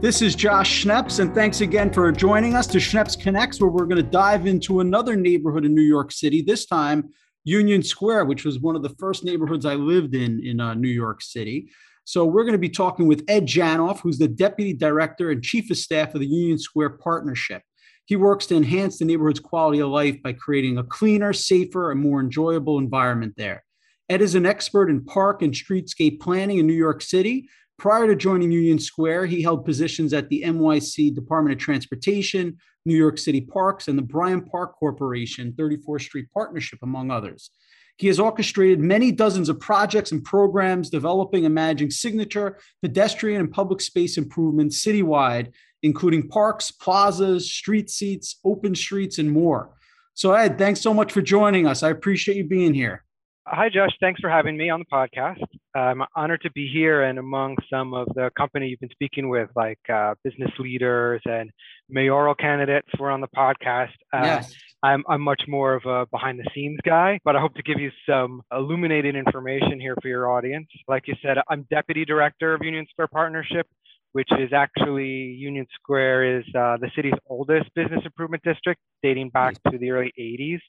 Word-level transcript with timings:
This 0.00 0.22
is 0.22 0.36
Josh 0.36 0.84
Schneps, 0.84 1.18
and 1.18 1.34
thanks 1.34 1.60
again 1.60 1.92
for 1.92 2.12
joining 2.12 2.54
us 2.54 2.68
to 2.68 2.78
Schneps 2.78 3.20
Connects, 3.20 3.60
where 3.60 3.68
we're 3.68 3.84
going 3.84 3.96
to 3.96 4.08
dive 4.08 4.46
into 4.46 4.78
another 4.78 5.16
neighborhood 5.16 5.64
in 5.64 5.74
New 5.74 5.82
York 5.82 6.12
City, 6.12 6.40
this 6.40 6.66
time 6.66 7.08
Union 7.42 7.82
Square, 7.82 8.26
which 8.26 8.44
was 8.44 8.60
one 8.60 8.76
of 8.76 8.84
the 8.84 8.94
first 9.00 9.24
neighborhoods 9.24 9.66
I 9.66 9.74
lived 9.74 10.14
in 10.14 10.40
in 10.46 10.60
uh, 10.60 10.74
New 10.74 10.88
York 10.88 11.20
City. 11.20 11.72
So 12.04 12.24
we're 12.24 12.44
going 12.44 12.52
to 12.52 12.58
be 12.58 12.68
talking 12.68 13.08
with 13.08 13.24
Ed 13.26 13.46
Janoff, 13.46 13.98
who's 13.98 14.18
the 14.18 14.28
Deputy 14.28 14.72
Director 14.72 15.32
and 15.32 15.42
Chief 15.42 15.68
of 15.68 15.76
Staff 15.76 16.14
of 16.14 16.20
the 16.20 16.28
Union 16.28 16.60
Square 16.60 16.90
Partnership. 16.90 17.62
He 18.04 18.14
works 18.14 18.46
to 18.46 18.56
enhance 18.56 18.98
the 18.98 19.04
neighborhood's 19.04 19.40
quality 19.40 19.80
of 19.80 19.88
life 19.88 20.22
by 20.22 20.32
creating 20.32 20.78
a 20.78 20.84
cleaner, 20.84 21.32
safer, 21.32 21.90
and 21.90 22.00
more 22.00 22.20
enjoyable 22.20 22.78
environment 22.78 23.34
there. 23.36 23.64
Ed 24.08 24.22
is 24.22 24.36
an 24.36 24.46
expert 24.46 24.90
in 24.90 25.04
park 25.04 25.42
and 25.42 25.52
streetscape 25.52 26.20
planning 26.20 26.58
in 26.58 26.68
New 26.68 26.72
York 26.72 27.02
City, 27.02 27.48
Prior 27.78 28.08
to 28.08 28.16
joining 28.16 28.50
Union 28.50 28.80
Square, 28.80 29.26
he 29.26 29.40
held 29.40 29.64
positions 29.64 30.12
at 30.12 30.28
the 30.28 30.42
NYC 30.44 31.14
Department 31.14 31.52
of 31.52 31.60
Transportation, 31.60 32.58
New 32.84 32.96
York 32.96 33.18
City 33.18 33.40
Parks, 33.40 33.86
and 33.86 33.96
the 33.96 34.02
Bryant 34.02 34.50
Park 34.50 34.74
Corporation, 34.76 35.52
34th 35.52 36.02
Street 36.02 36.26
Partnership, 36.34 36.80
among 36.82 37.12
others. 37.12 37.50
He 37.96 38.08
has 38.08 38.18
orchestrated 38.18 38.80
many 38.80 39.12
dozens 39.12 39.48
of 39.48 39.60
projects 39.60 40.10
and 40.10 40.24
programs 40.24 40.90
developing 40.90 41.44
and 41.44 41.54
managing 41.54 41.92
signature 41.92 42.58
pedestrian 42.82 43.40
and 43.40 43.50
public 43.50 43.80
space 43.80 44.18
improvements 44.18 44.84
citywide, 44.84 45.52
including 45.84 46.28
parks, 46.28 46.72
plazas, 46.72 47.52
street 47.52 47.90
seats, 47.90 48.40
open 48.44 48.74
streets, 48.74 49.18
and 49.18 49.30
more. 49.30 49.70
So, 50.14 50.32
Ed, 50.32 50.58
thanks 50.58 50.80
so 50.80 50.92
much 50.92 51.12
for 51.12 51.22
joining 51.22 51.68
us. 51.68 51.84
I 51.84 51.90
appreciate 51.90 52.38
you 52.38 52.44
being 52.44 52.74
here. 52.74 53.04
Hi, 53.50 53.70
Josh. 53.70 53.92
Thanks 53.98 54.20
for 54.20 54.28
having 54.28 54.58
me 54.58 54.68
on 54.68 54.80
the 54.80 54.84
podcast. 54.92 55.42
I'm 55.74 56.02
honored 56.14 56.42
to 56.42 56.50
be 56.50 56.68
here 56.70 57.04
and 57.04 57.18
among 57.18 57.56
some 57.72 57.94
of 57.94 58.06
the 58.14 58.30
company 58.36 58.68
you've 58.68 58.80
been 58.80 58.90
speaking 58.90 59.30
with, 59.30 59.48
like 59.56 59.78
uh, 59.90 60.16
business 60.22 60.50
leaders 60.58 61.22
and 61.24 61.50
mayoral 61.88 62.34
candidates 62.34 62.88
were 62.98 63.10
on 63.10 63.22
the 63.22 63.28
podcast. 63.28 63.94
Uh, 64.12 64.20
yes. 64.22 64.54
I'm, 64.82 65.02
I'm 65.08 65.22
much 65.22 65.42
more 65.48 65.74
of 65.74 65.86
a 65.86 66.04
behind 66.10 66.38
the 66.38 66.46
scenes 66.54 66.78
guy, 66.84 67.20
but 67.24 67.36
I 67.36 67.40
hope 67.40 67.54
to 67.54 67.62
give 67.62 67.80
you 67.80 67.90
some 68.06 68.42
illuminating 68.52 69.16
information 69.16 69.80
here 69.80 69.96
for 70.02 70.08
your 70.08 70.30
audience. 70.30 70.68
Like 70.86 71.04
you 71.06 71.14
said, 71.22 71.38
I'm 71.48 71.66
deputy 71.70 72.04
director 72.04 72.52
of 72.52 72.62
Union 72.62 72.86
Square 72.90 73.08
Partnership, 73.08 73.66
which 74.12 74.28
is 74.38 74.52
actually 74.52 75.08
Union 75.08 75.66
Square 75.80 76.40
is 76.40 76.44
uh, 76.48 76.76
the 76.76 76.90
city's 76.94 77.14
oldest 77.26 77.74
business 77.74 78.02
improvement 78.04 78.42
district, 78.42 78.82
dating 79.02 79.30
back 79.30 79.54
to 79.70 79.78
the 79.78 79.90
early 79.90 80.12
80s. 80.20 80.60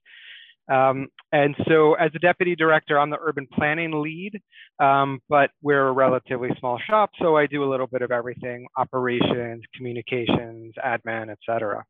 Um, 0.70 1.08
and 1.32 1.56
so 1.68 1.96
as 1.96 2.12
a 2.16 2.20
deputy 2.20 2.56
director, 2.56 3.00
I'm 3.00 3.10
the 3.10 3.18
urban 3.20 3.48
planning 3.54 4.02
lead, 4.02 4.40
um, 4.80 5.20
but 5.30 5.50
we're 5.62 5.88
a 5.88 5.92
relatively 5.92 6.50
small 6.60 6.80
shop. 6.88 7.12
So 7.22 7.36
I 7.36 7.48
do 7.48 7.64
a 7.64 7.70
little 7.70 7.88
bit 7.88 8.02
of 8.02 8.12
everything, 8.12 8.68
operations, 8.78 9.64
communications, 9.76 10.74
admin, 10.84 11.32
et 11.32 11.40
cetera. 11.46 11.84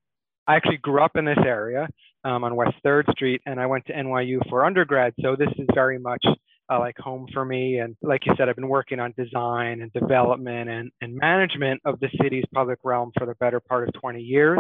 I 0.48 0.56
actually 0.56 0.78
grew 0.78 1.04
up 1.04 1.16
in 1.16 1.26
this 1.26 1.38
area 1.46 1.88
um, 2.24 2.44
on 2.44 2.56
West 2.56 2.76
3rd 2.86 3.12
Street 3.12 3.42
and 3.46 3.60
I 3.60 3.66
went 3.66 3.86
to 3.88 3.94
NYU 3.94 4.40
for 4.50 4.66
undergrad. 4.66 5.14
So 5.22 5.36
this 5.36 5.50
is 5.58 5.68
very 5.74 6.00
much 6.00 6.26
uh, 6.72 6.80
like 6.80 6.98
home 6.98 7.28
for 7.34 7.44
me. 7.44 7.80
And 7.80 7.96
like 8.02 8.26
you 8.26 8.34
said, 8.38 8.50
I've 8.50 8.56
been 8.56 8.70
working 8.70 9.00
on 9.00 9.14
design 9.18 9.82
and 9.82 9.92
development 9.94 10.70
and, 10.70 10.92
and 11.02 11.16
management 11.16 11.82
of 11.86 12.00
the 12.00 12.10
city's 12.22 12.46
public 12.54 12.80
realm 12.84 13.12
for 13.18 13.26
the 13.26 13.36
better 13.36 13.60
part 13.60 13.88
of 13.88 13.94
20 14.00 14.22
years. 14.22 14.60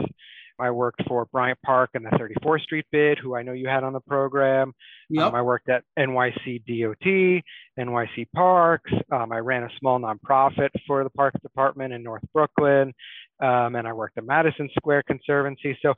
I 0.59 0.71
worked 0.71 1.01
for 1.07 1.25
Bryant 1.31 1.59
Park 1.65 1.91
and 1.93 2.05
the 2.05 2.09
34th 2.09 2.61
Street 2.61 2.85
bid, 2.91 3.17
who 3.19 3.35
I 3.35 3.43
know 3.43 3.53
you 3.53 3.67
had 3.67 3.83
on 3.83 3.93
the 3.93 4.01
program. 4.01 4.73
Yep. 5.09 5.27
Um, 5.27 5.35
I 5.35 5.41
worked 5.41 5.69
at 5.69 5.83
NYC 5.97 6.63
DOT, 6.65 7.43
NYC 7.79 8.27
Parks. 8.35 8.91
Um, 9.11 9.31
I 9.31 9.39
ran 9.39 9.63
a 9.63 9.69
small 9.79 9.99
nonprofit 9.99 10.69
for 10.85 11.03
the 11.03 11.09
Parks 11.11 11.39
Department 11.41 11.93
in 11.93 12.03
North 12.03 12.23
Brooklyn. 12.33 12.93
Um, 13.41 13.75
and 13.75 13.87
I 13.87 13.93
worked 13.93 14.17
at 14.17 14.25
Madison 14.25 14.69
Square 14.77 15.03
Conservancy. 15.03 15.77
So 15.81 15.93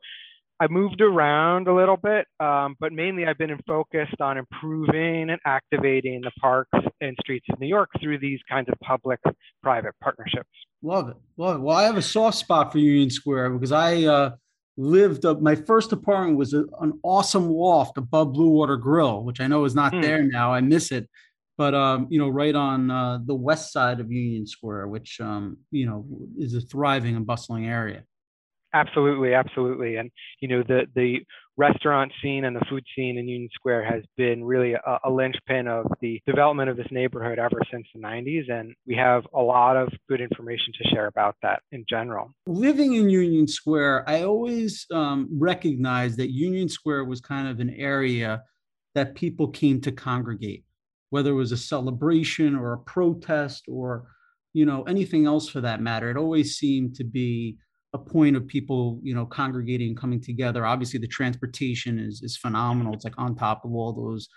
I 0.61 0.67
moved 0.67 1.01
around 1.01 1.67
a 1.67 1.73
little 1.73 1.97
bit, 1.97 2.27
um, 2.39 2.75
but 2.79 2.93
mainly 2.93 3.25
I've 3.25 3.39
been 3.39 3.57
focused 3.65 4.21
on 4.21 4.37
improving 4.37 5.31
and 5.31 5.39
activating 5.43 6.21
the 6.21 6.29
parks 6.39 6.77
and 7.01 7.17
streets 7.19 7.47
of 7.51 7.59
New 7.59 7.67
York 7.67 7.89
through 7.99 8.19
these 8.19 8.39
kinds 8.47 8.69
of 8.69 8.75
public-private 8.83 9.95
partnerships. 10.03 10.49
Love 10.83 11.09
it, 11.09 11.17
love 11.35 11.55
it. 11.55 11.61
Well, 11.61 11.75
I 11.75 11.83
have 11.85 11.97
a 11.97 12.01
soft 12.03 12.37
spot 12.37 12.71
for 12.71 12.77
Union 12.77 13.09
Square 13.09 13.49
because 13.51 13.71
I 13.71 14.03
uh, 14.03 14.31
lived 14.77 15.25
uh, 15.25 15.35
my 15.35 15.55
first 15.55 15.91
apartment 15.91 16.37
was 16.37 16.53
a, 16.53 16.65
an 16.79 16.99
awesome 17.03 17.49
loft 17.49 17.97
above 17.97 18.33
Blue 18.33 18.49
Water 18.49 18.77
Grill, 18.77 19.23
which 19.23 19.39
I 19.39 19.47
know 19.47 19.65
is 19.65 19.75
not 19.75 19.93
mm. 19.93 20.01
there 20.01 20.23
now. 20.23 20.53
I 20.53 20.61
miss 20.61 20.91
it, 20.91 21.09
but 21.57 21.73
um, 21.73 22.07
you 22.09 22.19
know, 22.19 22.29
right 22.29 22.55
on 22.55 22.89
uh, 22.89 23.19
the 23.23 23.35
west 23.35 23.71
side 23.71 23.99
of 23.99 24.11
Union 24.11 24.47
Square, 24.47 24.87
which 24.87 25.19
um, 25.19 25.57
you 25.71 25.85
know 25.85 26.05
is 26.37 26.53
a 26.53 26.61
thriving 26.61 27.15
and 27.15 27.25
bustling 27.25 27.67
area. 27.67 28.03
Absolutely, 28.73 29.33
absolutely, 29.33 29.97
and 29.97 30.09
you 30.39 30.47
know 30.47 30.63
the 30.63 30.83
the 30.95 31.19
restaurant 31.57 32.11
scene 32.21 32.45
and 32.45 32.55
the 32.55 32.65
food 32.69 32.83
scene 32.95 33.17
in 33.17 33.27
Union 33.27 33.49
Square 33.53 33.83
has 33.85 34.03
been 34.17 34.43
really 34.43 34.73
a, 34.73 34.99
a, 35.03 35.11
linchpin 35.11 35.67
of 35.67 35.85
the 36.01 36.19
development 36.25 36.69
of 36.69 36.77
this 36.77 36.87
neighborhood 36.91 37.37
ever 37.37 37.61
since 37.71 37.85
the 37.93 38.01
90s. 38.01 38.49
And 38.49 38.73
we 38.87 38.95
have 38.95 39.23
a 39.35 39.41
lot 39.41 39.77
of 39.77 39.89
good 40.09 40.21
information 40.21 40.73
to 40.81 40.89
share 40.89 41.07
about 41.07 41.35
that 41.43 41.61
in 41.71 41.85
general. 41.87 42.31
Living 42.47 42.95
in 42.95 43.09
Union 43.09 43.47
Square, 43.47 44.09
I 44.09 44.23
always 44.23 44.85
um, 44.91 45.29
recognized 45.31 46.17
that 46.17 46.31
Union 46.31 46.69
Square 46.69 47.05
was 47.05 47.21
kind 47.21 47.47
of 47.47 47.59
an 47.59 47.69
area 47.71 48.41
that 48.95 49.15
people 49.15 49.47
came 49.49 49.81
to 49.81 49.91
congregate, 49.91 50.63
whether 51.11 51.31
it 51.31 51.35
was 51.35 51.51
a 51.51 51.57
celebration 51.57 52.55
or 52.55 52.73
a 52.73 52.79
protest 52.79 53.65
or 53.67 54.07
you 54.53 54.65
know 54.65 54.83
anything 54.83 55.25
else 55.25 55.47
for 55.47 55.61
that 55.61 55.81
matter. 55.81 56.09
It 56.09 56.17
always 56.17 56.57
seemed 56.57 56.95
to 56.95 57.03
be 57.03 57.57
a 57.93 57.97
point 57.97 58.37
of 58.37 58.47
people 58.47 58.99
you 59.03 59.13
know 59.13 59.25
congregating 59.25 59.95
coming 59.95 60.21
together. 60.21 60.65
Obviously 60.65 60.99
the 60.99 61.07
transportation 61.07 61.99
is 61.99 62.21
is 62.21 62.37
phenomenal. 62.37 62.93
It's 62.93 63.03
like 63.03 63.17
on 63.17 63.35
top 63.35 63.65
of 63.65 63.73
all 63.73 63.93
those 63.93 64.29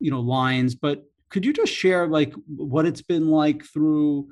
you 0.00 0.10
know 0.10 0.20
lines. 0.20 0.74
But 0.74 1.04
could 1.30 1.44
you 1.44 1.52
just 1.52 1.72
share 1.72 2.06
like 2.06 2.34
what 2.48 2.86
it's 2.86 3.02
been 3.02 3.28
like 3.28 3.64
through 3.64 4.28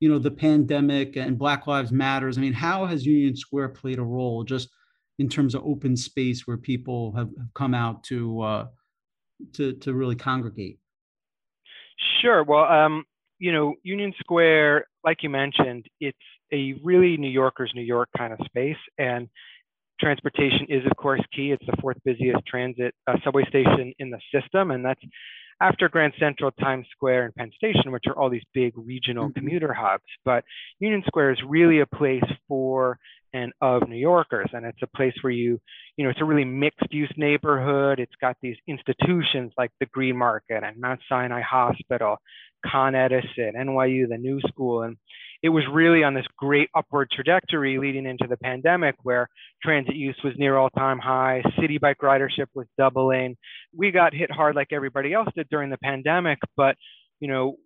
you 0.00 0.08
know 0.08 0.18
the 0.18 0.30
pandemic 0.30 1.16
and 1.16 1.38
black 1.38 1.66
lives 1.66 1.92
matters? 1.92 2.36
I 2.36 2.40
mean 2.40 2.52
how 2.52 2.86
has 2.86 3.06
union 3.06 3.36
square 3.36 3.68
played 3.68 3.98
a 3.98 4.02
role 4.02 4.44
just 4.44 4.68
in 5.18 5.28
terms 5.28 5.54
of 5.54 5.64
open 5.64 5.96
space 5.96 6.46
where 6.46 6.58
people 6.58 7.12
have, 7.16 7.30
have 7.38 7.54
come 7.54 7.74
out 7.74 8.02
to 8.04 8.40
uh 8.42 8.66
to 9.54 9.74
to 9.74 9.94
really 9.94 10.16
congregate? 10.16 10.78
Sure. 12.20 12.42
Well 12.42 12.64
um 12.64 13.04
you 13.38 13.52
know 13.52 13.74
union 13.82 14.12
square 14.18 14.86
like 15.04 15.22
you 15.22 15.30
mentioned 15.30 15.86
it's 16.00 16.18
a 16.52 16.74
really 16.82 17.16
New 17.16 17.30
Yorker's 17.30 17.72
New 17.74 17.82
York 17.82 18.08
kind 18.16 18.32
of 18.32 18.38
space. 18.44 18.76
And 18.98 19.28
transportation 20.00 20.66
is, 20.68 20.84
of 20.90 20.96
course, 20.96 21.22
key. 21.34 21.52
It's 21.52 21.64
the 21.66 21.76
fourth 21.80 21.96
busiest 22.04 22.44
transit 22.46 22.94
uh, 23.06 23.16
subway 23.24 23.44
station 23.48 23.92
in 23.98 24.10
the 24.10 24.20
system. 24.32 24.70
And 24.70 24.84
that's 24.84 25.00
after 25.60 25.88
Grand 25.88 26.12
Central, 26.18 26.50
Times 26.52 26.86
Square, 26.90 27.26
and 27.26 27.34
Penn 27.34 27.50
Station, 27.56 27.90
which 27.90 28.04
are 28.06 28.16
all 28.16 28.28
these 28.28 28.44
big 28.52 28.74
regional 28.76 29.28
mm-hmm. 29.28 29.38
commuter 29.38 29.72
hubs. 29.72 30.04
But 30.24 30.44
Union 30.80 31.02
Square 31.06 31.32
is 31.32 31.38
really 31.46 31.80
a 31.80 31.86
place 31.86 32.24
for 32.46 32.98
and 33.32 33.52
of 33.60 33.88
New 33.88 33.96
Yorkers. 33.96 34.48
And 34.52 34.64
it's 34.64 34.82
a 34.82 34.96
place 34.96 35.14
where 35.20 35.32
you, 35.32 35.60
you 35.96 36.04
know, 36.04 36.10
it's 36.10 36.20
a 36.20 36.24
really 36.24 36.44
mixed 36.44 36.90
use 36.92 37.12
neighborhood. 37.16 38.00
It's 38.00 38.14
got 38.20 38.36
these 38.40 38.56
institutions 38.66 39.52
like 39.58 39.70
the 39.80 39.86
Green 39.86 40.16
Market 40.16 40.62
and 40.64 40.78
Mount 40.78 41.00
Sinai 41.08 41.42
Hospital, 41.42 42.16
Con 42.64 42.94
Edison, 42.94 43.52
NYU, 43.56 44.08
the 44.08 44.18
New 44.18 44.40
School. 44.48 44.82
And 44.82 44.96
it 45.42 45.50
was 45.50 45.64
really 45.70 46.02
on 46.02 46.14
this 46.14 46.26
great 46.38 46.68
upward 46.74 47.10
trajectory 47.10 47.78
leading 47.78 48.06
into 48.06 48.26
the 48.28 48.36
pandemic 48.36 48.94
where 49.02 49.28
transit 49.62 49.94
use 49.94 50.18
was 50.24 50.34
near 50.36 50.56
all 50.56 50.70
time 50.70 50.98
high, 50.98 51.42
city 51.60 51.78
bike 51.78 51.98
ridership 52.02 52.46
was 52.54 52.66
doubling. 52.78 53.36
We 53.76 53.90
got 53.90 54.14
hit 54.14 54.30
hard 54.30 54.56
like 54.56 54.68
everybody 54.72 55.12
else 55.12 55.28
did 55.36 55.48
during 55.50 55.70
the 55.70 55.78
pandemic, 55.78 56.38
but 56.56 56.76
you 57.20 57.28
know, 57.28 57.56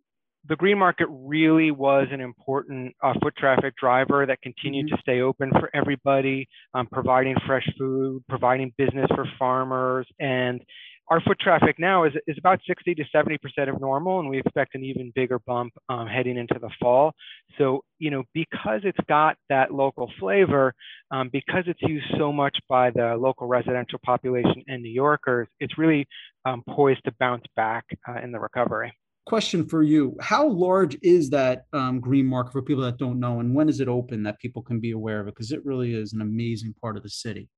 the 0.48 0.56
green 0.56 0.78
market 0.78 1.06
really 1.10 1.70
was 1.70 2.06
an 2.10 2.20
important 2.20 2.94
uh, 3.02 3.12
foot 3.22 3.36
traffic 3.36 3.74
driver 3.76 4.24
that 4.26 4.40
continued 4.42 4.86
mm-hmm. 4.86 4.96
to 4.96 5.02
stay 5.02 5.20
open 5.20 5.50
for 5.50 5.70
everybody, 5.74 6.48
um, 6.74 6.86
providing 6.90 7.36
fresh 7.46 7.68
food, 7.78 8.24
providing 8.28 8.72
business 8.78 9.08
for 9.14 9.26
farmers. 9.38 10.06
And 10.18 10.62
our 11.10 11.20
foot 11.20 11.40
traffic 11.40 11.76
now 11.78 12.04
is, 12.04 12.12
is 12.28 12.38
about 12.38 12.60
60 12.66 12.94
to 12.94 13.04
70% 13.12 13.36
of 13.68 13.80
normal, 13.80 14.20
and 14.20 14.28
we 14.28 14.38
expect 14.38 14.76
an 14.76 14.84
even 14.84 15.12
bigger 15.12 15.40
bump 15.40 15.72
um, 15.88 16.06
heading 16.06 16.36
into 16.36 16.56
the 16.60 16.70
fall. 16.80 17.12
So, 17.58 17.82
you 17.98 18.12
know, 18.12 18.22
because 18.32 18.82
it's 18.84 18.98
got 19.08 19.36
that 19.48 19.74
local 19.74 20.10
flavor, 20.20 20.72
um, 21.10 21.28
because 21.32 21.64
it's 21.66 21.82
used 21.82 22.06
so 22.16 22.32
much 22.32 22.56
by 22.68 22.90
the 22.90 23.16
local 23.18 23.48
residential 23.48 23.98
population 24.04 24.62
and 24.68 24.82
New 24.82 24.92
Yorkers, 24.92 25.48
it's 25.58 25.76
really 25.76 26.06
um, 26.44 26.62
poised 26.70 27.04
to 27.04 27.12
bounce 27.18 27.44
back 27.56 27.84
uh, 28.08 28.20
in 28.22 28.30
the 28.30 28.38
recovery. 28.38 28.92
Question 29.26 29.68
for 29.68 29.82
you 29.82 30.16
How 30.20 30.48
large 30.48 30.96
is 31.02 31.30
that 31.30 31.64
um, 31.72 32.00
green 32.00 32.26
market 32.26 32.52
for 32.52 32.62
people 32.62 32.84
that 32.84 32.98
don't 32.98 33.18
know, 33.18 33.40
and 33.40 33.52
when 33.52 33.68
is 33.68 33.80
it 33.80 33.88
open 33.88 34.22
that 34.22 34.38
people 34.38 34.62
can 34.62 34.78
be 34.78 34.92
aware 34.92 35.20
of 35.20 35.26
it? 35.26 35.34
Because 35.34 35.50
it 35.50 35.64
really 35.64 35.92
is 35.92 36.12
an 36.12 36.20
amazing 36.20 36.74
part 36.80 36.96
of 36.96 37.02
the 37.02 37.10
city. 37.10 37.48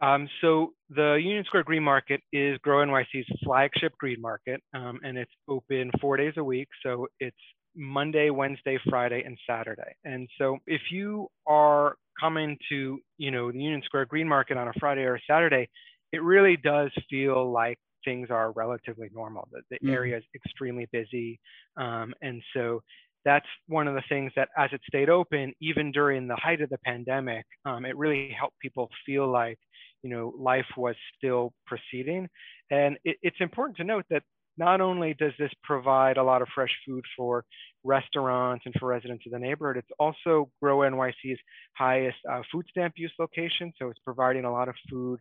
Um, 0.00 0.28
so 0.40 0.72
the 0.90 1.14
Union 1.14 1.44
Square 1.44 1.64
Green 1.64 1.82
Market 1.82 2.20
is 2.32 2.58
Grow 2.58 2.84
NYC's 2.86 3.26
flagship 3.44 3.92
green 3.98 4.20
market, 4.20 4.62
um, 4.74 5.00
and 5.02 5.18
it's 5.18 5.32
open 5.48 5.90
four 6.00 6.16
days 6.16 6.34
a 6.36 6.44
week. 6.44 6.68
So 6.84 7.08
it's 7.18 7.36
Monday, 7.74 8.30
Wednesday, 8.30 8.78
Friday, 8.88 9.22
and 9.24 9.36
Saturday. 9.48 9.94
And 10.04 10.28
so 10.38 10.58
if 10.66 10.82
you 10.90 11.28
are 11.46 11.96
coming 12.20 12.56
to, 12.68 12.98
you 13.18 13.30
know, 13.30 13.50
the 13.50 13.58
Union 13.58 13.82
Square 13.84 14.06
Green 14.06 14.28
Market 14.28 14.56
on 14.56 14.68
a 14.68 14.72
Friday 14.78 15.02
or 15.02 15.16
a 15.16 15.20
Saturday, 15.28 15.68
it 16.12 16.22
really 16.22 16.56
does 16.56 16.90
feel 17.10 17.50
like 17.50 17.78
things 18.04 18.28
are 18.30 18.52
relatively 18.52 19.08
normal. 19.12 19.48
The, 19.52 19.62
the 19.70 19.88
mm. 19.88 19.92
area 19.92 20.16
is 20.16 20.24
extremely 20.34 20.88
busy. 20.92 21.38
Um, 21.76 22.14
and 22.22 22.42
so 22.54 22.80
that's 23.24 23.46
one 23.66 23.88
of 23.88 23.94
the 23.94 24.02
things 24.08 24.32
that 24.36 24.48
as 24.56 24.70
it 24.72 24.80
stayed 24.86 25.10
open, 25.10 25.52
even 25.60 25.92
during 25.92 26.28
the 26.28 26.36
height 26.36 26.60
of 26.60 26.70
the 26.70 26.78
pandemic, 26.78 27.44
um, 27.64 27.84
it 27.84 27.96
really 27.96 28.34
helped 28.38 28.58
people 28.60 28.88
feel 29.04 29.30
like 29.30 29.58
you 30.02 30.10
know, 30.10 30.32
life 30.38 30.66
was 30.76 30.94
still 31.16 31.52
proceeding. 31.66 32.28
And 32.70 32.98
it, 33.04 33.16
it's 33.22 33.36
important 33.40 33.76
to 33.78 33.84
note 33.84 34.04
that 34.10 34.22
not 34.58 34.80
only 34.80 35.14
does 35.14 35.32
this 35.38 35.52
provide 35.62 36.16
a 36.16 36.22
lot 36.22 36.42
of 36.42 36.48
fresh 36.54 36.74
food 36.84 37.04
for 37.16 37.44
restaurants 37.84 38.64
and 38.66 38.74
for 38.78 38.88
residents 38.88 39.24
of 39.24 39.32
the 39.32 39.38
neighborhood, 39.38 39.76
it's 39.76 39.90
also 40.00 40.50
Grow 40.60 40.78
NYC's 40.78 41.38
highest 41.76 42.16
uh, 42.30 42.42
food 42.50 42.66
stamp 42.68 42.94
use 42.96 43.12
location. 43.20 43.72
So 43.78 43.88
it's 43.88 44.00
providing 44.04 44.44
a 44.44 44.52
lot 44.52 44.68
of 44.68 44.74
food 44.90 45.20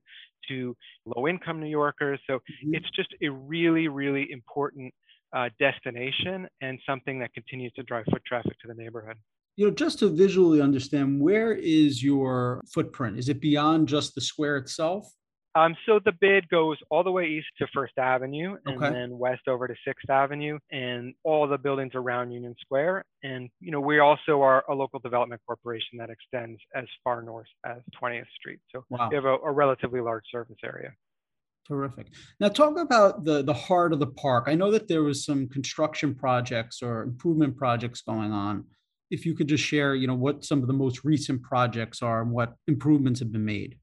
to 0.49 0.75
low 1.05 1.27
income 1.27 1.59
New 1.59 1.69
Yorkers. 1.69 2.19
So 2.27 2.37
mm-hmm. 2.37 2.73
it's 2.73 2.89
just 2.95 3.09
a 3.23 3.29
really, 3.29 3.87
really 3.87 4.27
important 4.31 4.91
uh, 5.33 5.49
destination 5.59 6.47
and 6.61 6.79
something 6.85 7.19
that 7.19 7.33
continues 7.33 7.71
to 7.73 7.83
drive 7.83 8.05
foot 8.11 8.23
traffic 8.25 8.57
to 8.61 8.67
the 8.67 8.73
neighborhood 8.73 9.17
you 9.57 9.65
know, 9.65 9.73
just 9.73 9.99
to 9.99 10.07
visually 10.07 10.61
understand, 10.61 11.19
where 11.19 11.51
is 11.51 12.03
your 12.03 12.61
footprint? 12.71 13.17
Is 13.17 13.27
it 13.27 13.41
beyond 13.41 13.87
just 13.87 14.13
the 14.13 14.21
square 14.21 14.55
itself? 14.55 15.11
Um, 15.55 15.75
so 15.87 15.99
the 16.05 16.11
bid 16.11 16.47
goes 16.49 16.77
all 16.91 17.03
the 17.03 17.11
way 17.11 17.25
east 17.25 17.47
to 17.57 17.67
First 17.73 17.97
Avenue 17.97 18.57
and 18.67 18.77
okay. 18.77 18.93
then 18.93 19.17
west 19.17 19.47
over 19.47 19.67
to 19.67 19.73
Sixth 19.83 20.07
Avenue 20.07 20.59
and 20.71 21.15
all 21.23 21.47
the 21.47 21.57
buildings 21.57 21.93
around 21.95 22.29
Union 22.29 22.53
Square. 22.61 23.03
And, 23.23 23.49
you 23.59 23.71
know, 23.71 23.79
we 23.79 23.97
also 23.97 24.43
are 24.43 24.63
a 24.69 24.75
local 24.75 24.99
development 24.99 25.41
corporation 25.47 25.97
that 25.97 26.11
extends 26.11 26.61
as 26.75 26.85
far 27.03 27.23
north 27.23 27.47
as 27.65 27.77
20th 27.99 28.27
Street. 28.39 28.59
So 28.71 28.83
wow. 28.91 29.09
we 29.09 29.15
have 29.15 29.25
a, 29.25 29.37
a 29.37 29.51
relatively 29.51 29.99
large 29.99 30.25
surface 30.31 30.57
area. 30.63 30.91
Terrific. 31.67 32.07
Now, 32.39 32.47
talk 32.47 32.77
about 32.77 33.25
the 33.25 33.43
the 33.43 33.53
heart 33.53 33.91
of 33.91 33.99
the 33.99 34.07
park. 34.07 34.45
I 34.47 34.55
know 34.55 34.71
that 34.71 34.87
there 34.87 35.03
was 35.03 35.25
some 35.25 35.49
construction 35.49 36.15
projects 36.15 36.81
or 36.81 37.03
improvement 37.03 37.57
projects 37.57 38.01
going 38.01 38.31
on 38.31 38.63
if 39.09 39.25
you 39.25 39.35
could 39.35 39.47
just 39.47 39.63
share, 39.63 39.95
you 39.95 40.07
know, 40.07 40.15
what 40.15 40.43
some 40.43 40.61
of 40.61 40.67
the 40.67 40.73
most 40.73 41.03
recent 41.03 41.41
projects 41.41 42.01
are 42.01 42.21
and 42.21 42.31
what 42.31 42.53
improvements 42.67 43.19
have 43.19 43.31
been 43.31 43.45
made. 43.45 43.77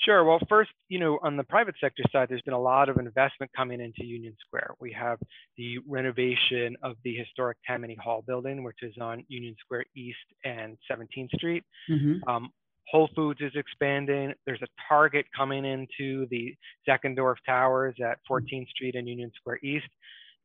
Sure. 0.00 0.24
Well, 0.24 0.38
first, 0.48 0.70
you 0.88 0.98
know, 0.98 1.18
on 1.22 1.36
the 1.36 1.44
private 1.44 1.74
sector 1.80 2.02
side, 2.12 2.28
there's 2.28 2.42
been 2.42 2.54
a 2.54 2.60
lot 2.60 2.88
of 2.88 2.98
investment 2.98 3.50
coming 3.56 3.80
into 3.80 4.04
Union 4.04 4.36
Square. 4.46 4.74
We 4.78 4.92
have 4.92 5.18
the 5.56 5.78
renovation 5.88 6.76
of 6.82 6.96
the 7.02 7.14
historic 7.14 7.56
Tammany 7.66 7.96
Hall 8.02 8.22
building, 8.26 8.62
which 8.62 8.82
is 8.82 8.94
on 9.00 9.24
Union 9.28 9.56
Square 9.58 9.86
East 9.96 10.18
and 10.44 10.76
17th 10.90 11.30
Street. 11.34 11.64
Mm-hmm. 11.90 12.28
Um, 12.28 12.50
Whole 12.88 13.08
Foods 13.16 13.40
is 13.40 13.52
expanding. 13.54 14.32
There's 14.44 14.62
a 14.62 14.68
Target 14.88 15.26
coming 15.36 15.64
into 15.64 16.26
the 16.30 16.54
Zeckendorf 16.88 17.36
Towers 17.44 17.96
at 18.04 18.18
14th 18.30 18.68
Street 18.68 18.94
and 18.94 19.08
Union 19.08 19.32
Square 19.34 19.60
East. 19.62 19.88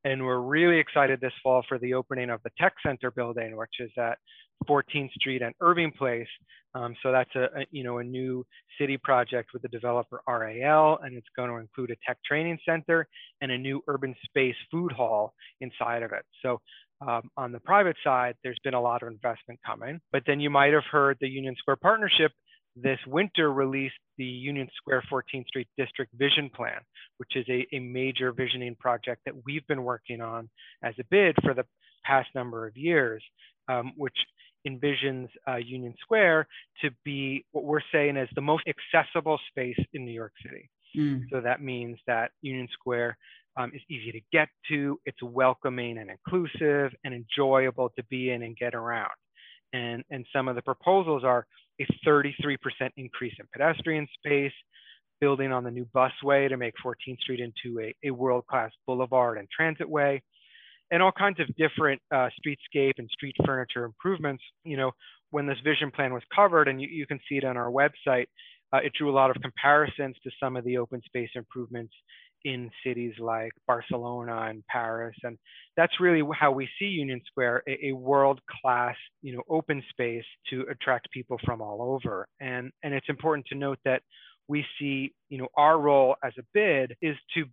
And 0.03 0.25
we're 0.25 0.39
really 0.39 0.79
excited 0.79 1.21
this 1.21 1.33
fall 1.43 1.63
for 1.67 1.77
the 1.77 1.93
opening 1.93 2.29
of 2.29 2.41
the 2.43 2.49
Tech 2.59 2.73
Center 2.85 3.11
building, 3.11 3.55
which 3.55 3.79
is 3.79 3.91
at 3.97 4.17
14th 4.67 5.11
Street 5.13 5.41
and 5.41 5.53
Irving 5.61 5.91
Place. 5.91 6.27
Um, 6.73 6.95
so 7.03 7.11
that's 7.11 7.35
a, 7.35 7.43
a, 7.43 7.65
you 7.71 7.83
know 7.83 7.97
a 7.97 8.03
new 8.03 8.45
city 8.79 8.97
project 8.97 9.49
with 9.53 9.61
the 9.61 9.67
developer 9.67 10.21
RAL, 10.27 10.99
and 11.03 11.17
it's 11.17 11.27
going 11.35 11.49
to 11.49 11.57
include 11.57 11.91
a 11.91 11.95
tech 12.07 12.17
training 12.25 12.59
center 12.65 13.07
and 13.41 13.51
a 13.51 13.57
new 13.57 13.83
urban 13.87 14.15
space 14.23 14.55
food 14.71 14.91
hall 14.91 15.33
inside 15.59 16.01
of 16.01 16.13
it. 16.13 16.23
So 16.41 16.61
um, 17.05 17.29
on 17.35 17.51
the 17.51 17.59
private 17.59 17.97
side, 18.03 18.35
there's 18.43 18.59
been 18.63 18.73
a 18.73 18.81
lot 18.81 19.01
of 19.03 19.09
investment 19.09 19.59
coming. 19.65 19.99
But 20.11 20.23
then 20.25 20.39
you 20.39 20.49
might 20.49 20.73
have 20.73 20.85
heard 20.89 21.17
the 21.19 21.27
Union 21.27 21.55
Square 21.57 21.77
Partnership 21.77 22.31
this 22.75 22.99
winter 23.07 23.51
released 23.51 23.95
the 24.17 24.25
Union 24.25 24.67
Square 24.77 25.03
14th 25.11 25.47
Street 25.47 25.67
District 25.77 26.11
Vision 26.15 26.49
Plan, 26.53 26.79
which 27.17 27.35
is 27.35 27.45
a, 27.49 27.67
a 27.73 27.79
major 27.79 28.31
visioning 28.31 28.75
project 28.79 29.21
that 29.25 29.33
we've 29.45 29.65
been 29.67 29.83
working 29.83 30.21
on 30.21 30.49
as 30.83 30.93
a 30.99 31.03
bid 31.09 31.35
for 31.43 31.53
the 31.53 31.65
past 32.05 32.29
number 32.33 32.65
of 32.65 32.77
years, 32.77 33.23
um, 33.67 33.91
which 33.97 34.15
envisions 34.67 35.27
uh, 35.47 35.55
Union 35.55 35.93
Square 36.01 36.47
to 36.81 36.91
be 37.03 37.45
what 37.51 37.63
we're 37.63 37.81
saying 37.91 38.17
is 38.17 38.29
the 38.35 38.41
most 38.41 38.63
accessible 38.67 39.39
space 39.49 39.79
in 39.93 40.05
New 40.05 40.11
York 40.11 40.33
City. 40.43 40.69
Mm. 40.95 41.23
So 41.31 41.41
that 41.41 41.61
means 41.61 41.97
that 42.07 42.31
Union 42.41 42.67
Square 42.73 43.17
um, 43.57 43.71
is 43.73 43.81
easy 43.89 44.11
to 44.11 44.21
get 44.31 44.49
to, 44.69 44.99
it's 45.05 45.21
welcoming 45.21 45.97
and 45.97 46.09
inclusive 46.09 46.91
and 47.03 47.13
enjoyable 47.13 47.89
to 47.97 48.03
be 48.05 48.31
in 48.31 48.43
and 48.43 48.55
get 48.55 48.75
around. 48.75 49.11
And, 49.73 50.03
and 50.09 50.25
some 50.33 50.47
of 50.47 50.55
the 50.55 50.61
proposals 50.61 51.23
are 51.23 51.45
a 51.79 51.85
33% 52.07 52.57
increase 52.97 53.33
in 53.39 53.45
pedestrian 53.51 54.07
space, 54.17 54.53
building 55.19 55.51
on 55.51 55.63
the 55.63 55.71
new 55.71 55.87
busway 55.95 56.49
to 56.49 56.57
make 56.57 56.73
14th 56.83 57.19
Street 57.19 57.39
into 57.39 57.79
a, 57.79 57.93
a 58.03 58.11
world-class 58.11 58.71
boulevard 58.87 59.37
and 59.37 59.47
transit 59.49 59.87
way, 59.87 60.21
and 60.89 61.01
all 61.01 61.11
kinds 61.11 61.39
of 61.39 61.47
different 61.55 62.01
uh, 62.11 62.29
streetscape 62.39 62.93
and 62.97 63.09
street 63.11 63.35
furniture 63.45 63.85
improvements. 63.85 64.43
You 64.63 64.77
know, 64.77 64.91
when 65.29 65.47
this 65.47 65.59
vision 65.63 65.91
plan 65.91 66.13
was 66.13 66.23
covered, 66.35 66.67
and 66.67 66.81
you, 66.81 66.87
you 66.91 67.05
can 67.05 67.19
see 67.29 67.37
it 67.37 67.45
on 67.45 67.55
our 67.55 67.71
website, 67.71 68.25
uh, 68.73 68.79
it 68.83 68.93
drew 68.97 69.09
a 69.09 69.13
lot 69.13 69.29
of 69.29 69.41
comparisons 69.41 70.15
to 70.23 70.31
some 70.41 70.55
of 70.55 70.63
the 70.63 70.77
open 70.77 71.01
space 71.05 71.29
improvements 71.35 71.93
in 72.45 72.69
cities 72.85 73.13
like 73.19 73.51
Barcelona 73.67 74.47
and 74.49 74.63
Paris. 74.67 75.15
And 75.23 75.37
that's 75.77 75.99
really 75.99 76.23
how 76.37 76.51
we 76.51 76.67
see 76.79 76.85
Union 76.85 77.21
Square, 77.25 77.63
a, 77.67 77.87
a 77.87 77.91
world-class, 77.93 78.95
you 79.21 79.35
know, 79.35 79.43
open 79.49 79.83
space 79.89 80.25
to 80.49 80.65
attract 80.69 81.11
people 81.11 81.39
from 81.45 81.61
all 81.61 81.81
over. 81.81 82.27
And, 82.39 82.71
and 82.83 82.93
it's 82.93 83.09
important 83.09 83.45
to 83.47 83.55
note 83.55 83.79
that 83.85 84.01
we 84.47 84.65
see, 84.79 85.13
you 85.29 85.37
know, 85.37 85.47
our 85.55 85.79
role 85.79 86.15
as 86.23 86.33
a 86.37 86.43
bid 86.53 86.95
is 87.01 87.15
to 87.35 87.45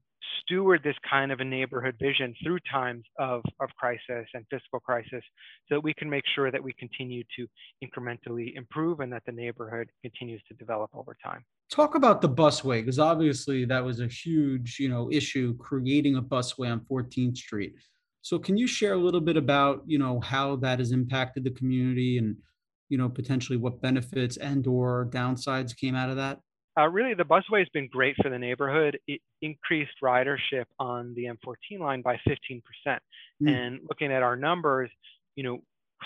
steward 0.42 0.82
this 0.82 0.96
kind 1.08 1.30
of 1.30 1.40
a 1.40 1.44
neighborhood 1.44 1.94
vision 2.00 2.34
through 2.42 2.58
times 2.70 3.04
of, 3.18 3.42
of 3.60 3.68
crisis 3.78 4.26
and 4.34 4.44
fiscal 4.50 4.80
crisis 4.80 5.22
so 5.68 5.76
that 5.76 5.80
we 5.80 5.94
can 5.94 6.10
make 6.10 6.24
sure 6.34 6.50
that 6.50 6.62
we 6.62 6.72
continue 6.72 7.22
to 7.36 7.46
incrementally 7.84 8.56
improve 8.56 9.00
and 9.00 9.12
that 9.12 9.22
the 9.26 9.32
neighborhood 9.32 9.88
continues 10.02 10.42
to 10.48 10.54
develop 10.54 10.90
over 10.94 11.16
time 11.24 11.44
talk 11.70 11.94
about 11.94 12.20
the 12.20 12.28
busway 12.28 12.80
because 12.80 12.98
obviously 12.98 13.64
that 13.64 13.84
was 13.84 14.00
a 14.00 14.06
huge 14.06 14.78
you 14.78 14.88
know 14.88 15.10
issue 15.10 15.56
creating 15.58 16.16
a 16.16 16.22
busway 16.22 16.70
on 16.70 16.80
14th 16.90 17.36
street. 17.36 17.74
So 18.22 18.38
can 18.38 18.56
you 18.56 18.66
share 18.66 18.94
a 18.94 18.98
little 18.98 19.20
bit 19.20 19.36
about 19.36 19.82
you 19.86 19.98
know 19.98 20.20
how 20.20 20.56
that 20.56 20.78
has 20.78 20.92
impacted 20.92 21.44
the 21.44 21.50
community 21.50 22.18
and 22.18 22.36
you 22.88 22.98
know 22.98 23.08
potentially 23.08 23.58
what 23.58 23.80
benefits 23.80 24.36
and 24.36 24.66
or 24.66 25.08
downsides 25.12 25.76
came 25.76 25.94
out 25.94 26.10
of 26.10 26.16
that? 26.16 26.40
Uh, 26.78 26.88
really 26.88 27.14
the 27.14 27.24
busway 27.24 27.58
has 27.58 27.68
been 27.72 27.88
great 27.90 28.16
for 28.22 28.30
the 28.30 28.38
neighborhood. 28.38 28.98
It 29.06 29.20
increased 29.42 29.92
ridership 30.02 30.64
on 30.78 31.14
the 31.14 31.24
m14 31.24 31.80
line 31.80 32.02
by 32.02 32.18
15% 32.26 32.62
mm. 32.86 32.98
and 33.42 33.80
looking 33.88 34.12
at 34.12 34.22
our 34.22 34.36
numbers 34.36 34.90
you 35.36 35.44
know 35.44 35.58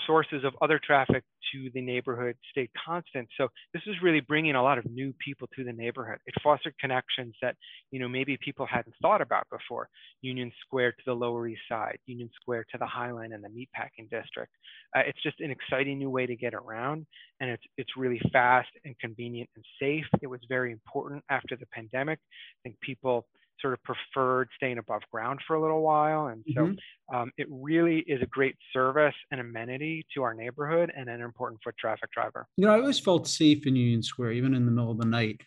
sources 0.07 0.43
of 0.43 0.53
other 0.61 0.79
traffic 0.83 1.23
to 1.53 1.69
the 1.73 1.81
neighborhood 1.81 2.35
stayed 2.51 2.69
constant. 2.85 3.29
So 3.37 3.47
this 3.73 3.83
is 3.87 3.95
really 4.01 4.19
bringing 4.19 4.55
a 4.55 4.63
lot 4.63 4.77
of 4.77 4.85
new 4.85 5.13
people 5.23 5.47
to 5.55 5.63
the 5.63 5.71
neighborhood. 5.71 6.19
It 6.25 6.35
fostered 6.43 6.77
connections 6.79 7.35
that 7.41 7.55
you 7.91 7.99
know 7.99 8.07
maybe 8.09 8.37
people 8.43 8.65
hadn't 8.65 8.95
thought 9.01 9.21
about 9.21 9.47
before. 9.49 9.89
Union 10.21 10.51
Square 10.65 10.91
to 10.93 11.03
the 11.05 11.13
Lower 11.13 11.47
East 11.47 11.61
Side, 11.69 11.97
Union 12.05 12.29
Square 12.41 12.65
to 12.71 12.77
the 12.77 12.85
High 12.85 13.11
Line 13.11 13.33
and 13.33 13.43
the 13.43 13.49
Meatpacking 13.49 14.09
District. 14.09 14.51
Uh, 14.95 15.01
it's 15.05 15.21
just 15.23 15.39
an 15.39 15.51
exciting 15.51 15.97
new 15.97 16.09
way 16.09 16.25
to 16.25 16.35
get 16.35 16.53
around, 16.53 17.05
and 17.39 17.49
it's 17.49 17.63
it's 17.77 17.91
really 17.97 18.21
fast 18.31 18.69
and 18.85 18.97
convenient 18.99 19.49
and 19.55 19.63
safe. 19.81 20.05
It 20.21 20.27
was 20.27 20.41
very 20.49 20.71
important 20.71 21.23
after 21.29 21.55
the 21.55 21.67
pandemic. 21.67 22.19
I 22.19 22.59
think 22.63 22.79
people 22.81 23.25
sort 23.61 23.73
of 23.73 23.79
preferred 23.83 24.49
staying 24.55 24.77
above 24.77 25.01
ground 25.11 25.39
for 25.47 25.55
a 25.55 25.61
little 25.61 25.81
while. 25.81 26.27
And 26.27 26.43
so 26.55 26.61
mm-hmm. 26.61 27.15
um, 27.15 27.31
it 27.37 27.47
really 27.49 27.99
is 28.07 28.21
a 28.21 28.25
great 28.25 28.55
service 28.71 29.15
and 29.31 29.39
amenity 29.39 30.05
to 30.15 30.23
our 30.23 30.33
neighborhood 30.33 30.91
and 30.95 31.09
an 31.09 31.21
important 31.21 31.61
foot 31.63 31.75
traffic 31.77 32.11
driver. 32.11 32.47
You 32.57 32.65
know, 32.65 32.73
I 32.73 32.79
always 32.79 32.99
felt 32.99 33.27
safe 33.27 33.65
in 33.65 33.75
Union 33.75 34.03
Square, 34.03 34.33
even 34.33 34.53
in 34.53 34.65
the 34.65 34.71
middle 34.71 34.91
of 34.91 34.97
the 34.97 35.05
night. 35.05 35.41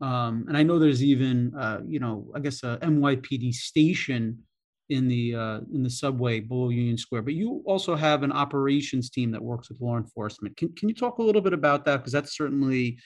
Um, 0.00 0.46
and 0.48 0.56
I 0.56 0.62
know 0.62 0.78
there's 0.78 1.02
even, 1.02 1.54
uh, 1.54 1.80
you 1.86 2.00
know, 2.00 2.30
I 2.34 2.40
guess 2.40 2.62
a 2.62 2.78
NYPD 2.82 3.54
station 3.54 4.42
in 4.88 5.08
the 5.08 5.34
uh, 5.34 5.60
in 5.72 5.82
the 5.82 5.90
subway 5.90 6.40
below 6.40 6.68
Union 6.68 6.98
Square. 6.98 7.22
But 7.22 7.34
you 7.34 7.62
also 7.66 7.94
have 7.94 8.22
an 8.22 8.32
operations 8.32 9.10
team 9.10 9.30
that 9.30 9.42
works 9.42 9.70
with 9.70 9.80
law 9.80 9.96
enforcement. 9.96 10.56
Can 10.56 10.72
can 10.74 10.88
you 10.88 10.94
talk 10.94 11.18
a 11.18 11.22
little 11.22 11.40
bit 11.40 11.52
about 11.52 11.84
that? 11.84 11.98
Because 11.98 12.12
that's 12.12 12.36
certainly 12.36 12.98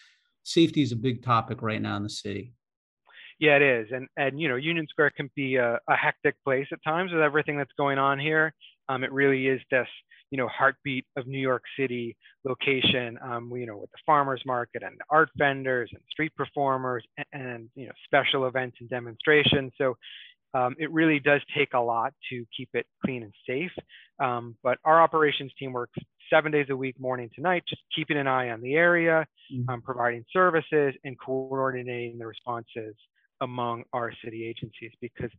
safety 0.43 0.83
is 0.83 0.93
a 0.93 0.97
big 0.97 1.23
topic 1.23 1.61
right 1.61 1.83
now 1.83 1.97
in 1.97 2.03
the 2.03 2.11
city. 2.11 2.53
Yeah, 3.39 3.57
it 3.57 3.63
is, 3.63 3.89
and 3.93 4.09
and 4.17 4.41
you 4.41 4.49
know, 4.49 4.57
Union 4.57 4.87
Square 4.89 5.13
can 5.17 5.31
be 5.37 5.57
a, 5.57 5.79
a 5.89 5.97
hectic 5.97 6.37
place 6.45 6.67
at 6.73 6.83
times 6.83 7.13
with 7.13 7.21
everything 7.21 7.59
that's 7.59 7.73
going 7.77 7.99
on 7.99 8.19
here. 8.19 8.55
Um, 8.89 9.05
it 9.05 9.13
really 9.13 9.47
is 9.47 9.61
this 9.71 9.89
you 10.31 10.39
know, 10.39 10.49
heartbeat 10.49 11.05
of 11.17 11.27
New 11.27 11.39
York 11.39 11.63
City 11.79 12.17
location. 12.45 13.19
Um, 13.23 13.51
you 13.55 13.67
know, 13.67 13.77
with 13.77 13.91
the 13.93 13.99
farmers 14.05 14.43
market 14.45 14.83
and 14.83 15.01
art 15.11 15.31
vendors 15.37 15.91
and 15.93 16.03
street 16.11 16.35
performers 16.37 17.05
and, 17.17 17.27
and 17.33 17.69
you 17.75 17.87
know 17.87 17.93
special 18.05 18.47
events 18.47 18.79
and 18.81 18.89
demonstrations. 18.89 19.73
So 19.79 19.97
um, 20.55 20.75
it 20.79 20.91
really 20.91 21.21
does 21.21 21.41
take 21.57 21.75
a 21.75 21.79
lot 21.79 22.15
to 22.31 22.45
keep 22.57 22.71
it 22.75 22.87
clean 23.05 23.23
and 23.23 23.33
safe. 23.47 23.73
Um, 24.19 24.57
but 24.63 24.79
our 24.85 25.03
operations 25.03 25.53
team 25.59 25.73
works 25.73 25.99
seven 26.33 26.51
days 26.51 26.67
a 26.71 26.77
week, 26.77 26.99
morning 26.99 27.31
to 27.35 27.41
night, 27.41 27.65
just 27.69 27.83
keeping 27.95 28.17
an 28.17 28.27
eye 28.27 28.51
on 28.51 28.61
the 28.63 28.75
area, 28.75 29.27
mm-hmm. 29.53 29.69
um, 29.69 29.83
providing 29.83 30.25
services, 30.33 30.95
and 31.05 31.17
coordinating 31.19 32.19
the 32.19 32.27
responses 32.27 32.95
among 33.41 33.85
our 33.93 34.13
city 34.25 34.45
agencies 34.45 34.93
because 35.01 35.31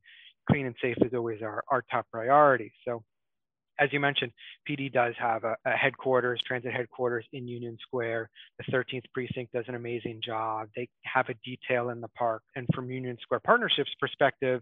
clean 0.50 0.66
and 0.66 0.75
safe 0.82 0.98
is 1.01 1.13
always 1.13 1.42
our, 1.42 1.63
our 1.70 1.84
top 1.92 2.06
priority. 2.12 2.72
So, 2.86 3.04
as 3.80 3.89
you 3.92 4.00
mentioned, 4.00 4.32
PD 4.68 4.92
does 4.92 5.13
have 5.20 5.44
a, 5.44 5.56
a, 5.66 5.72
headquarters, 5.72 6.42
transit 6.48 6.74
headquarters 6.74 7.25
in 7.32 7.48
Union 7.48 7.77
Square. 7.80 8.30
The 8.58 8.72
13th 8.72 9.04
precinct 9.13 9.54
does 9.54 9.66
an 9.68 9.75
amazing 9.75 10.22
job. 10.25 10.70
They 10.75 10.89
have 11.04 11.30
a 11.30 11.36
detail 11.46 11.89
in 11.89 12.01
the 12.01 12.08
park. 12.10 12.42
And 12.56 12.68
from 12.74 12.89
Union 12.89 13.18
Square 13.22 13.42
Partnerships 13.42 13.92
perspective, 14.00 14.62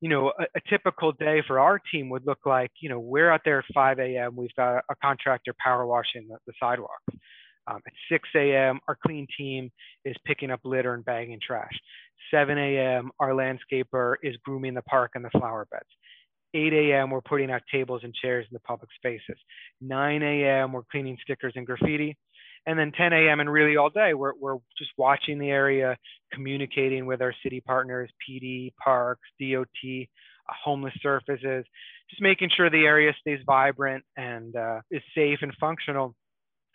you 0.00 0.08
know, 0.08 0.32
a, 0.38 0.44
a, 0.54 0.60
typical 0.68 1.12
day 1.12 1.42
for 1.46 1.58
our 1.58 1.80
team 1.90 2.08
would 2.10 2.26
look 2.26 2.40
like, 2.44 2.70
you 2.80 2.88
know, 2.88 3.00
we're 3.00 3.30
out 3.30 3.40
there 3.44 3.60
at 3.60 3.64
5 3.74 3.98
a.m. 3.98 4.36
We've 4.36 4.54
got 4.56 4.84
a 4.90 4.94
contractor 5.02 5.54
power 5.58 5.86
washing 5.86 6.28
the, 6.28 6.36
the 6.46 6.52
sidewalks. 6.60 7.14
Um, 7.68 7.80
at 7.86 7.92
6 8.10 8.28
a.m., 8.34 8.80
our 8.88 8.96
clean 9.04 9.26
team 9.36 9.70
is 10.04 10.14
picking 10.24 10.50
up 10.50 10.60
litter 10.64 10.94
and 10.94 11.04
bagging 11.04 11.40
trash. 11.44 11.72
7 12.30 12.56
a.m., 12.56 13.10
our 13.20 13.30
landscaper 13.30 14.14
is 14.22 14.36
grooming 14.44 14.74
the 14.74 14.82
park 14.82 15.12
and 15.14 15.24
the 15.24 15.30
flower 15.30 15.66
beds. 15.70 15.84
8 16.54 16.72
a.m., 16.72 17.10
we're 17.10 17.20
putting 17.20 17.50
out 17.50 17.62
tables 17.70 18.02
and 18.04 18.14
chairs 18.14 18.46
in 18.50 18.54
the 18.54 18.60
public 18.60 18.90
spaces. 18.96 19.36
9 19.80 20.22
a.m., 20.22 20.72
we're 20.72 20.84
cleaning 20.90 21.18
stickers 21.22 21.52
and 21.56 21.66
graffiti 21.66 22.16
and 22.66 22.78
then 22.78 22.92
10 22.92 23.12
a.m. 23.12 23.40
and 23.40 23.50
really 23.50 23.76
all 23.76 23.90
day, 23.90 24.12
we're, 24.12 24.32
we're 24.38 24.58
just 24.76 24.90
watching 24.98 25.38
the 25.38 25.50
area, 25.50 25.96
communicating 26.32 27.06
with 27.06 27.22
our 27.22 27.32
city 27.42 27.60
partners, 27.60 28.10
PD, 28.28 28.72
parks, 28.82 29.28
DOT, 29.40 29.66
uh, 29.84 30.52
homeless 30.64 30.94
services, 31.00 31.64
just 32.10 32.20
making 32.20 32.50
sure 32.56 32.68
the 32.68 32.84
area 32.84 33.14
stays 33.20 33.38
vibrant 33.46 34.04
and 34.16 34.56
uh, 34.56 34.80
is 34.90 35.02
safe 35.14 35.38
and 35.42 35.52
functional. 35.60 36.14